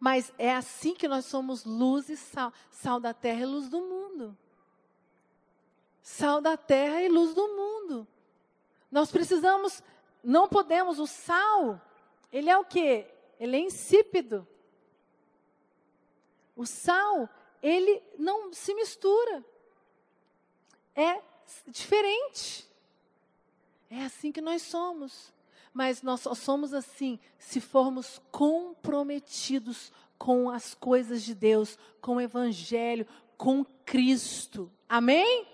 Mas 0.00 0.32
é 0.38 0.54
assim 0.54 0.94
que 0.94 1.06
nós 1.08 1.26
somos 1.26 1.64
luz 1.64 2.08
e 2.08 2.16
sal, 2.16 2.52
sal 2.70 2.98
da 2.98 3.12
terra 3.12 3.42
e 3.42 3.46
luz 3.46 3.68
do 3.68 3.80
mundo. 3.80 4.36
Sal 6.02 6.40
da 6.40 6.56
terra 6.56 7.02
e 7.02 7.08
luz 7.08 7.34
do 7.34 7.46
mundo. 7.48 8.06
Nós 8.90 9.10
precisamos, 9.10 9.82
não 10.22 10.48
podemos, 10.48 10.98
o 10.98 11.06
sal, 11.06 11.80
ele 12.32 12.48
é 12.48 12.56
o 12.56 12.64
que? 12.64 13.06
Ele 13.38 13.56
é 13.56 13.60
insípido. 13.60 14.46
O 16.56 16.64
sal, 16.64 17.28
ele 17.64 18.02
não 18.18 18.52
se 18.52 18.74
mistura. 18.74 19.42
É 20.94 21.22
diferente. 21.66 22.68
É 23.90 24.04
assim 24.04 24.30
que 24.30 24.42
nós 24.42 24.60
somos. 24.60 25.32
Mas 25.72 26.02
nós 26.02 26.20
só 26.20 26.34
somos 26.34 26.74
assim 26.74 27.18
se 27.38 27.62
formos 27.62 28.20
comprometidos 28.30 29.90
com 30.18 30.50
as 30.50 30.74
coisas 30.74 31.22
de 31.22 31.34
Deus, 31.34 31.78
com 32.02 32.16
o 32.16 32.20
Evangelho, 32.20 33.06
com 33.38 33.64
Cristo. 33.86 34.70
Amém? 34.86 35.48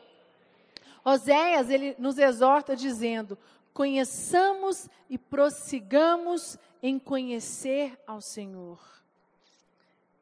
Oséias, 1.05 1.71
ele 1.71 1.95
nos 1.97 2.19
exorta 2.19 2.75
dizendo: 2.75 3.39
conheçamos 3.73 4.89
e 5.09 5.17
prossigamos 5.17 6.59
em 6.83 6.99
conhecer 6.99 7.97
ao 8.05 8.21
Senhor. 8.21 9.00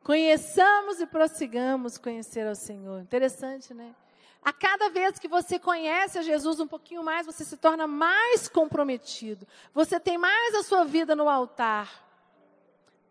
Conheçamos 0.09 1.01
e 1.01 1.07
prossigamos 1.07 1.99
conhecer 1.99 2.47
ao 2.47 2.55
Senhor. 2.55 3.03
Interessante, 3.03 3.75
né? 3.75 3.94
A 4.42 4.55
cada 4.55 4.88
vez 4.88 5.18
que 5.18 5.29
você 5.29 5.59
conhece 5.59 6.18
a 6.18 6.23
Jesus 6.23 6.59
um 6.61 6.66
pouquinho 6.66 7.05
mais, 7.05 7.27
você 7.27 7.44
se 7.44 7.59
torna 7.59 7.87
mais 7.87 8.49
comprometido. 8.49 9.47
Você 9.75 10.01
tem 10.01 10.16
mais 10.16 10.55
a 10.55 10.62
sua 10.62 10.87
vida 10.87 11.14
no 11.14 11.29
altar. 11.29 12.09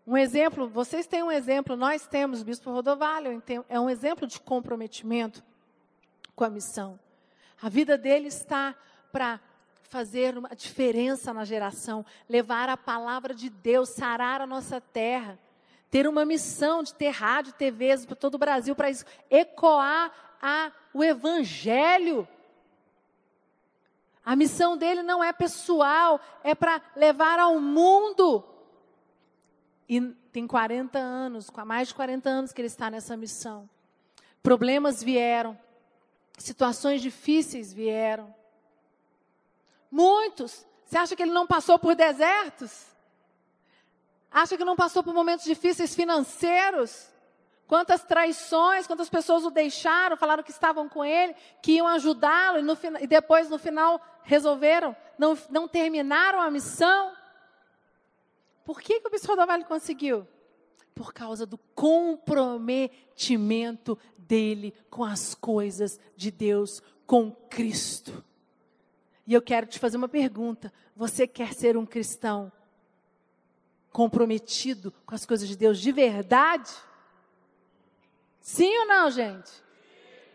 Um 0.04 0.16
exemplo, 0.16 0.68
vocês 0.68 1.06
têm 1.06 1.22
um 1.22 1.30
exemplo, 1.30 1.76
nós 1.76 2.04
temos, 2.04 2.42
Bispo 2.42 2.72
Rodovalho 2.72 3.40
é 3.68 3.78
um 3.78 3.88
exemplo 3.88 4.26
de 4.26 4.40
comprometimento 4.40 5.40
com 6.34 6.42
a 6.42 6.50
missão. 6.50 6.98
A 7.62 7.68
vida 7.68 7.96
dele 7.96 8.26
está 8.26 8.74
para 9.12 9.38
fazer 9.84 10.36
uma 10.36 10.48
diferença 10.48 11.32
na 11.32 11.44
geração, 11.44 12.04
levar 12.28 12.68
a 12.68 12.76
palavra 12.76 13.32
de 13.32 13.48
Deus, 13.48 13.90
sarar 13.90 14.40
a 14.40 14.48
nossa 14.48 14.80
terra, 14.80 15.38
ter 15.90 16.06
uma 16.06 16.24
missão 16.24 16.82
de 16.82 16.94
ter 16.94 17.10
rádio, 17.10 17.52
TVs 17.52 18.04
para 18.04 18.16
todo 18.16 18.34
o 18.34 18.38
Brasil, 18.38 18.74
para 18.74 18.88
ecoar 19.30 20.12
a, 20.40 20.70
o 20.92 21.02
Evangelho. 21.02 22.28
A 24.24 24.36
missão 24.36 24.76
dele 24.76 25.02
não 25.02 25.24
é 25.24 25.32
pessoal, 25.32 26.20
é 26.44 26.54
para 26.54 26.82
levar 26.94 27.38
ao 27.38 27.58
mundo. 27.58 28.44
E 29.88 30.00
tem 30.30 30.46
40 30.46 30.98
anos, 30.98 31.50
mais 31.64 31.88
de 31.88 31.94
40 31.94 32.28
anos 32.28 32.52
que 32.52 32.60
ele 32.60 32.66
está 32.66 32.90
nessa 32.90 33.16
missão. 33.16 33.68
Problemas 34.42 35.02
vieram, 35.02 35.58
situações 36.36 37.00
difíceis 37.00 37.72
vieram. 37.72 38.34
Muitos. 39.90 40.66
Você 40.84 40.98
acha 40.98 41.16
que 41.16 41.22
ele 41.22 41.32
não 41.32 41.46
passou 41.46 41.78
por 41.78 41.94
desertos? 41.94 42.86
Acha 44.30 44.56
que 44.56 44.64
não 44.64 44.76
passou 44.76 45.02
por 45.02 45.12
momentos 45.14 45.44
difíceis 45.44 45.94
financeiros? 45.94 47.08
Quantas 47.66 48.02
traições, 48.02 48.86
quantas 48.86 49.10
pessoas 49.10 49.44
o 49.44 49.50
deixaram, 49.50 50.16
falaram 50.16 50.42
que 50.42 50.50
estavam 50.50 50.88
com 50.88 51.04
ele, 51.04 51.36
que 51.62 51.72
iam 51.72 51.86
ajudá-lo, 51.86 52.58
e, 52.58 53.04
e, 53.04 53.06
depois, 53.06 53.50
no 53.50 53.58
final, 53.58 54.00
resolveram, 54.22 54.96
não, 55.18 55.36
não 55.50 55.68
terminaram 55.68 56.40
a 56.40 56.50
missão. 56.50 57.12
Por 58.64 58.80
que, 58.80 59.00
que 59.00 59.08
o 59.08 59.10
bispo 59.10 59.28
Rodovalho 59.28 59.66
conseguiu? 59.66 60.26
Por 60.94 61.12
causa 61.12 61.44
do 61.44 61.58
comprometimento 61.74 63.98
dele 64.16 64.72
com 64.88 65.04
as 65.04 65.34
coisas 65.34 66.00
de 66.16 66.30
Deus, 66.30 66.82
com 67.06 67.30
Cristo. 67.30 68.24
E 69.26 69.34
eu 69.34 69.42
quero 69.42 69.66
te 69.66 69.78
fazer 69.78 69.98
uma 69.98 70.08
pergunta: 70.08 70.72
você 70.96 71.26
quer 71.26 71.52
ser 71.52 71.76
um 71.76 71.84
cristão 71.84 72.50
comprometido 73.92 74.92
com 75.04 75.14
as 75.14 75.24
coisas 75.26 75.48
de 75.48 75.56
Deus 75.56 75.78
de 75.78 75.92
verdade? 75.92 76.70
Sim 78.40 78.78
ou 78.78 78.86
não, 78.86 79.10
gente? 79.10 79.50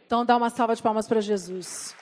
Então 0.05 0.25
dá 0.25 0.37
uma 0.37 0.49
salva 0.49 0.75
de 0.75 0.83
palmas 0.83 1.07
para 1.07 1.21
Jesus. 1.21 1.95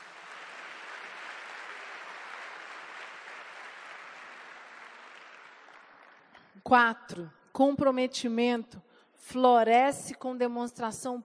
Quatro, 6.64 7.32
comprometimento 7.52 8.82
floresce 9.16 10.14
com 10.14 10.36
demonstração 10.36 11.24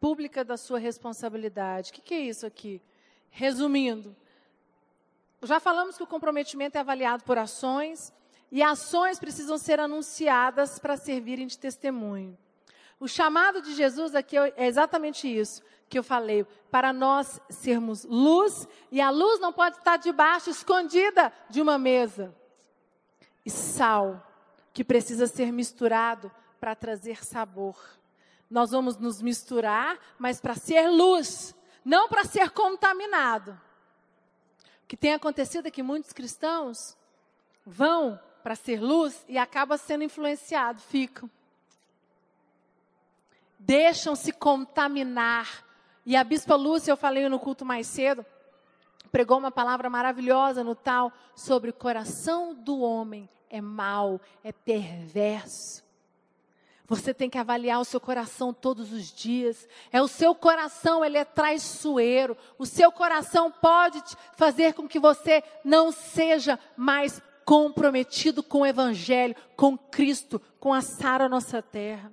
pública 0.00 0.44
da 0.44 0.56
sua 0.56 0.78
responsabilidade. 0.78 1.90
O 1.90 1.94
que, 1.94 2.00
que 2.00 2.14
é 2.14 2.20
isso 2.20 2.46
aqui? 2.46 2.80
Resumindo, 3.30 4.16
já 5.42 5.60
falamos 5.60 5.96
que 5.96 6.02
o 6.02 6.06
comprometimento 6.06 6.78
é 6.78 6.80
avaliado 6.80 7.24
por 7.24 7.36
ações 7.36 8.12
e 8.52 8.62
ações 8.62 9.18
precisam 9.18 9.56
ser 9.56 9.80
anunciadas 9.80 10.78
para 10.78 10.98
servirem 10.98 11.46
de 11.46 11.58
testemunho. 11.58 12.36
O 13.00 13.08
chamado 13.08 13.62
de 13.62 13.74
Jesus 13.74 14.14
aqui 14.14 14.36
é 14.36 14.66
exatamente 14.66 15.26
isso 15.26 15.62
que 15.88 15.98
eu 15.98 16.02
falei, 16.02 16.44
para 16.70 16.92
nós 16.92 17.40
sermos 17.50 18.04
luz, 18.04 18.68
e 18.90 19.00
a 19.00 19.10
luz 19.10 19.40
não 19.40 19.52
pode 19.52 19.76
estar 19.76 19.96
debaixo, 19.96 20.50
escondida 20.50 21.32
de 21.50 21.60
uma 21.60 21.78
mesa. 21.78 22.34
E 23.44 23.50
sal, 23.50 24.26
que 24.72 24.84
precisa 24.84 25.26
ser 25.26 25.50
misturado 25.50 26.30
para 26.60 26.74
trazer 26.74 27.24
sabor. 27.24 27.76
Nós 28.50 28.70
vamos 28.70 28.96
nos 28.96 29.20
misturar, 29.20 29.98
mas 30.18 30.40
para 30.40 30.54
ser 30.54 30.88
luz, 30.88 31.54
não 31.84 32.08
para 32.08 32.24
ser 32.24 32.50
contaminado. 32.50 33.52
O 34.84 34.86
que 34.86 34.96
tem 34.96 35.14
acontecido 35.14 35.66
é 35.66 35.70
que 35.70 35.82
muitos 35.82 36.12
cristãos 36.12 36.96
vão 37.66 38.18
para 38.42 38.54
ser 38.54 38.80
luz 38.80 39.24
e 39.28 39.38
acabam 39.38 39.78
sendo 39.78 40.04
influenciados, 40.04 40.82
ficam 40.84 41.30
deixam 43.64 44.14
se 44.14 44.32
contaminar. 44.32 45.64
E 46.04 46.16
a 46.16 46.24
Bispa 46.24 46.56
Lúcia, 46.56 46.90
eu 46.90 46.96
falei 46.96 47.28
no 47.28 47.38
culto 47.38 47.64
mais 47.64 47.86
cedo, 47.86 48.26
pregou 49.10 49.38
uma 49.38 49.52
palavra 49.52 49.88
maravilhosa 49.88 50.64
no 50.64 50.74
tal 50.74 51.12
sobre 51.36 51.70
o 51.70 51.74
coração 51.74 52.54
do 52.54 52.80
homem 52.80 53.28
é 53.48 53.60
mau, 53.60 54.18
é 54.42 54.50
perverso. 54.50 55.82
Você 56.86 57.14
tem 57.14 57.30
que 57.30 57.38
avaliar 57.38 57.80
o 57.80 57.84
seu 57.84 58.00
coração 58.00 58.52
todos 58.52 58.92
os 58.92 59.12
dias. 59.12 59.68
É 59.92 60.02
o 60.02 60.08
seu 60.08 60.34
coração, 60.34 61.04
ele 61.04 61.16
é 61.16 61.24
traiçoeiro. 61.24 62.36
O 62.58 62.66
seu 62.66 62.90
coração 62.90 63.50
pode 63.50 64.02
fazer 64.36 64.74
com 64.74 64.88
que 64.88 64.98
você 64.98 65.44
não 65.64 65.92
seja 65.92 66.58
mais 66.76 67.22
comprometido 67.44 68.42
com 68.42 68.60
o 68.60 68.66
evangelho, 68.66 69.34
com 69.56 69.76
Cristo, 69.76 70.40
com 70.58 70.72
a 70.72 70.80
Sara 70.80 71.28
nossa 71.28 71.62
terra. 71.62 72.12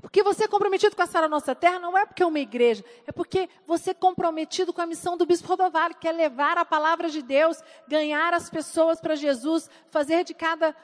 Porque 0.00 0.22
você 0.22 0.44
é 0.44 0.48
comprometido 0.48 0.96
com 0.96 1.02
a 1.02 1.06
Sara 1.06 1.28
Nossa 1.28 1.54
Terra 1.54 1.78
não 1.78 1.96
é 1.96 2.06
porque 2.06 2.22
é 2.22 2.26
uma 2.26 2.40
igreja, 2.40 2.82
é 3.06 3.12
porque 3.12 3.48
você 3.66 3.90
é 3.90 3.94
comprometido 3.94 4.72
com 4.72 4.80
a 4.80 4.86
missão 4.86 5.16
do 5.16 5.26
Bispo 5.26 5.48
Rodovalho, 5.48 5.94
que 5.94 6.08
é 6.08 6.12
levar 6.12 6.56
a 6.56 6.64
palavra 6.64 7.10
de 7.10 7.20
Deus, 7.20 7.62
ganhar 7.86 8.32
as 8.32 8.48
pessoas 8.48 8.98
para 8.98 9.14
Jesus, 9.14 9.68
fazer 9.90 10.24
de 10.24 10.32
cada 10.32 10.74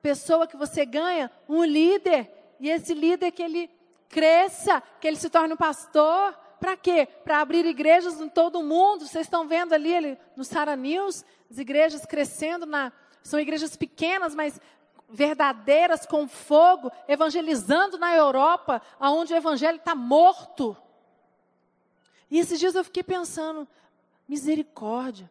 pessoa 0.00 0.46
que 0.46 0.56
você 0.56 0.86
ganha 0.86 1.30
um 1.48 1.64
líder. 1.64 2.30
E 2.60 2.70
esse 2.70 2.94
líder 2.94 3.32
que 3.32 3.42
ele 3.42 3.70
cresça, 4.08 4.80
que 5.00 5.08
ele 5.08 5.16
se 5.16 5.28
torne 5.28 5.54
um 5.54 5.56
pastor. 5.56 6.38
Para 6.60 6.76
quê? 6.76 7.08
Para 7.24 7.40
abrir 7.40 7.64
igrejas 7.64 8.20
em 8.20 8.28
todo 8.28 8.60
o 8.60 8.62
mundo. 8.62 9.06
Vocês 9.06 9.26
estão 9.26 9.48
vendo 9.48 9.72
ali 9.72 9.92
ele, 9.92 10.18
no 10.36 10.44
Sara 10.44 10.76
News, 10.76 11.24
as 11.50 11.58
igrejas 11.58 12.04
crescendo 12.04 12.66
na. 12.66 12.92
São 13.22 13.40
igrejas 13.40 13.76
pequenas, 13.76 14.34
mas 14.34 14.60
verdadeiras 15.08 16.06
com 16.06 16.28
fogo, 16.28 16.92
evangelizando 17.08 17.98
na 17.98 18.14
Europa, 18.14 18.80
onde 19.00 19.32
o 19.32 19.36
evangelho 19.36 19.76
está 19.76 19.94
morto. 19.94 20.76
E 22.30 22.38
esses 22.38 22.60
dias 22.60 22.74
eu 22.74 22.84
fiquei 22.84 23.02
pensando, 23.02 23.66
misericórdia. 24.28 25.28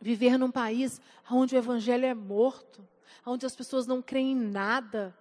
Viver 0.00 0.38
num 0.38 0.50
país 0.50 1.00
onde 1.30 1.54
o 1.54 1.58
evangelho 1.58 2.06
é 2.06 2.14
morto, 2.14 2.86
onde 3.24 3.44
as 3.44 3.54
pessoas 3.54 3.86
não 3.86 4.00
creem 4.00 4.32
em 4.32 4.34
nada. 4.34 5.16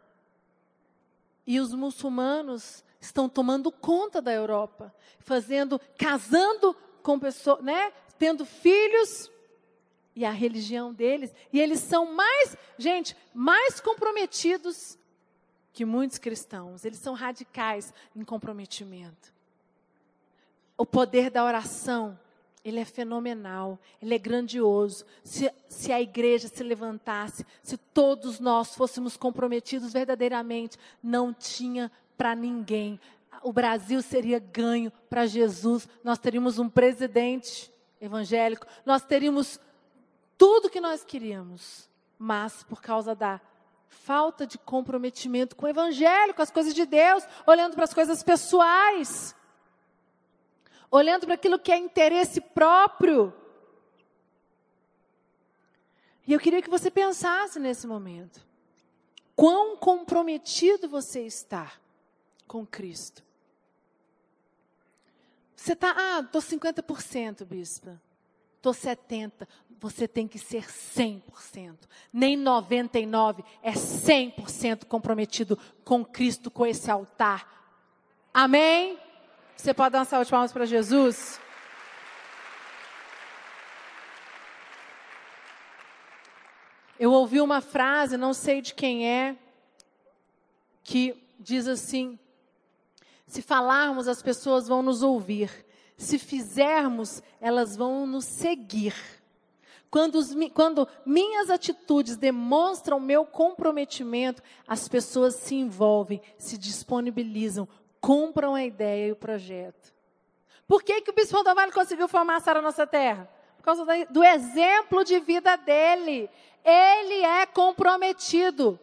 E 1.46 1.60
os 1.60 1.74
muçulmanos 1.74 2.84
estão 3.00 3.30
tomando 3.30 3.72
conta 3.72 4.22
da 4.22 4.34
Europa, 4.34 4.94
fazendo, 5.20 5.80
casando 5.98 6.76
com 7.02 7.20
pessoas, 7.20 7.64
né, 7.64 7.92
tendo 8.18 8.46
filhos 8.46 9.32
e 10.16 10.26
a 10.26 10.32
religião 10.32 10.94
deles, 10.94 11.32
e 11.54 11.60
eles 11.60 11.80
são 11.80 12.12
mais, 12.12 12.58
gente, 12.78 13.16
mais 13.34 13.80
comprometidos 13.80 14.98
que 15.72 15.86
muitos 15.86 16.18
cristãos. 16.18 16.84
Eles 16.84 16.98
são 16.98 17.14
radicais 17.14 17.94
em 18.16 18.24
comprometimento. 18.24 19.32
O 20.76 20.88
poder 20.88 21.30
da 21.30 21.46
oração, 21.46 22.20
ele 22.66 22.80
é 22.80 22.86
fenomenal, 22.86 23.80
ele 24.02 24.16
é 24.16 24.18
grandioso. 24.18 25.06
Se, 25.24 25.54
se 25.70 25.92
a 25.92 26.02
igreja 26.02 26.48
se 26.48 26.64
levantasse, 26.64 27.46
se 27.62 27.78
todos 27.78 28.40
nós 28.40 28.74
fôssemos 28.74 29.16
comprometidos 29.16 29.94
verdadeiramente, 29.94 30.80
não 31.04 31.32
tinha 31.32 31.92
para 32.18 32.36
ninguém. 32.36 33.00
O 33.44 33.54
Brasil 33.54 34.02
seria 34.02 34.40
ganho 34.40 34.92
para 35.10 35.28
Jesus. 35.28 35.88
Nós 36.04 36.18
teríamos 36.18 36.58
um 36.60 36.68
presidente 36.68 37.72
evangélico, 38.02 38.68
nós 38.86 39.04
teríamos 39.04 39.60
tudo 40.38 40.70
que 40.70 40.80
nós 40.80 41.04
queríamos, 41.04 41.90
mas 42.18 42.64
por 42.64 42.82
causa 42.82 43.16
da 43.16 43.42
falta 43.90 44.46
de 44.46 44.58
comprometimento 44.58 45.56
com 45.56 45.66
o 45.66 45.70
Evangelho, 45.70 46.34
com 46.34 46.42
as 46.42 46.52
coisas 46.52 46.74
de 46.74 46.86
Deus, 46.86 47.24
olhando 47.46 47.74
para 47.74 47.84
as 47.84 47.94
coisas 47.94 48.22
pessoais, 48.22 49.36
olhando 50.92 51.26
para 51.26 51.36
aquilo 51.36 51.60
que 51.60 51.72
é 51.72 51.78
interesse 51.78 52.40
próprio. 52.40 53.34
E 56.28 56.34
eu 56.34 56.40
queria 56.40 56.62
que 56.62 56.70
você 56.70 56.92
pensasse 56.92 57.60
nesse 57.60 57.88
momento: 57.88 58.46
quão 59.36 59.76
comprometido 59.78 60.88
você 60.88 61.22
está 61.26 61.72
com 62.48 62.66
Cristo? 62.66 63.24
Você 65.56 65.74
está, 65.74 65.94
ah, 65.96 66.22
estou 66.22 66.42
50%, 66.42 67.46
bispa. 67.46 68.02
Estou 68.58 68.74
70% 68.74 69.48
você 69.80 70.08
tem 70.08 70.28
que 70.28 70.40
ser 70.40 70.66
100%, 70.66 71.78
nem 72.12 72.38
99%, 72.38 73.44
é 73.62 73.72
100% 73.72 74.86
comprometido 74.86 75.58
com 75.84 76.04
Cristo, 76.04 76.50
com 76.50 76.66
esse 76.66 76.90
altar. 76.90 77.48
Amém? 78.34 79.00
Você 79.56 79.74
pode 79.74 79.94
dar 79.94 80.00
uma 80.00 80.06
salva 80.06 80.26
de 80.26 80.32
palmas 80.32 80.52
para 80.52 80.66
Jesus? 80.66 81.40
Eu 87.00 87.12
ouvi 87.12 87.40
uma 87.40 87.62
frase, 87.62 88.18
não 88.18 88.34
sei 88.34 88.62
de 88.62 88.74
quem 88.74 89.08
é, 89.08 89.36
que 90.84 91.16
diz 91.40 91.68
assim: 91.68 92.18
se 93.28 93.42
falarmos, 93.42 94.08
as 94.08 94.22
pessoas 94.22 94.68
vão 94.68 94.82
nos 94.82 95.04
ouvir, 95.04 95.66
se 95.98 96.18
fizermos, 96.18 97.22
elas 97.42 97.76
vão 97.76 98.08
nos 98.08 98.26
seguir. 98.26 98.96
Quando, 99.90 100.16
os, 100.16 100.34
quando 100.54 100.88
minhas 101.06 101.50
atitudes 101.50 102.18
demonstram 102.18 103.00
meu 103.00 103.26
comprometimento, 103.26 104.42
as 104.68 104.88
pessoas 104.88 105.36
se 105.36 105.56
envolvem, 105.56 106.22
se 106.38 106.58
disponibilizam, 106.58 107.68
compram 108.00 108.56
a 108.56 108.64
ideia 108.64 109.08
e 109.08 109.12
o 109.12 109.16
projeto. 109.16 109.94
Por 110.68 110.84
que, 110.84 111.02
que 111.02 111.12
o 111.12 111.14
Bispo 111.14 111.44
Vale 111.44 111.72
conseguiu 111.72 112.08
formar 112.08 112.38
a 112.38 112.40
Sara 112.42 112.62
Nossa 112.62 112.86
Terra? 112.86 113.30
Por 113.58 113.64
causa 113.64 113.86
do 114.10 114.24
exemplo 114.24 115.04
de 115.04 115.20
vida 115.20 115.56
dele. 115.56 116.30
Ele 116.64 117.24
é 117.24 117.46
comprometido. 117.46 118.80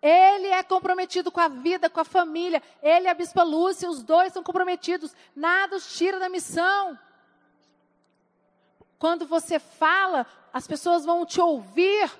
Ele 0.00 0.46
é 0.46 0.62
comprometido 0.62 1.30
com 1.30 1.40
a 1.40 1.48
vida, 1.48 1.90
com 1.90 2.00
a 2.00 2.04
família. 2.04 2.62
Ele 2.82 3.06
e 3.06 3.08
a 3.08 3.14
Bispa 3.14 3.42
Lúcia, 3.42 3.90
os 3.90 4.02
dois 4.02 4.32
são 4.32 4.42
comprometidos. 4.42 5.14
Nada 5.34 5.76
os 5.76 5.96
tira 5.96 6.18
da 6.18 6.28
missão. 6.28 6.98
Quando 8.98 9.26
você 9.26 9.58
fala, 9.58 10.26
as 10.52 10.66
pessoas 10.66 11.04
vão 11.04 11.26
te 11.26 11.40
ouvir. 11.40 12.10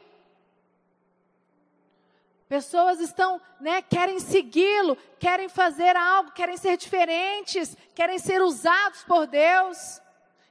Pessoas 2.49 2.99
estão, 2.99 3.41
né, 3.61 3.83
querem 3.83 4.19
segui-lo, 4.19 4.97
querem 5.19 5.49
fazer 5.49 5.95
algo, 5.95 6.33
querem 6.33 6.57
ser 6.57 6.77
diferentes, 6.77 7.77
querem 7.95 8.19
ser 8.19 8.41
usados 8.41 9.05
por 9.05 9.27
Deus. 9.27 10.01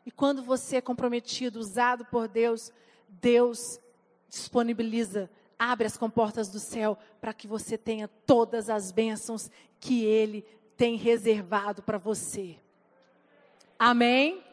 E 0.06 0.12
quando 0.12 0.44
você 0.44 0.78
é 0.78 0.82
comprometido, 0.82 1.60
usado 1.60 2.06
por 2.06 2.28
Deus, 2.28 2.72
Deus 3.10 3.80
disponibiliza, 4.30 5.30
abre 5.58 5.88
as 5.88 5.98
comportas 5.98 6.50
do 6.50 6.60
céu 6.60 6.98
para 7.20 7.34
que 7.34 7.48
você 7.48 7.78
tenha 7.78 8.08
todas 8.08 8.70
as 8.70 8.92
bênçãos 8.92 9.50
que 9.80 10.04
Ele 10.04 10.44
tem 10.76 10.96
reservado 10.96 11.82
para 11.82 11.98
você. 11.98 12.58
Amém? 13.80 14.44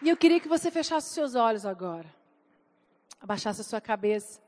E 0.00 0.08
eu 0.08 0.16
queria 0.16 0.40
que 0.40 0.48
você 0.48 0.70
fechasse 0.70 1.08
os 1.08 1.14
seus 1.14 1.34
olhos 1.34 1.66
agora, 1.66 2.06
abaixasse 3.20 3.60
a 3.60 3.64
sua 3.64 3.80
cabeça. 3.80 4.40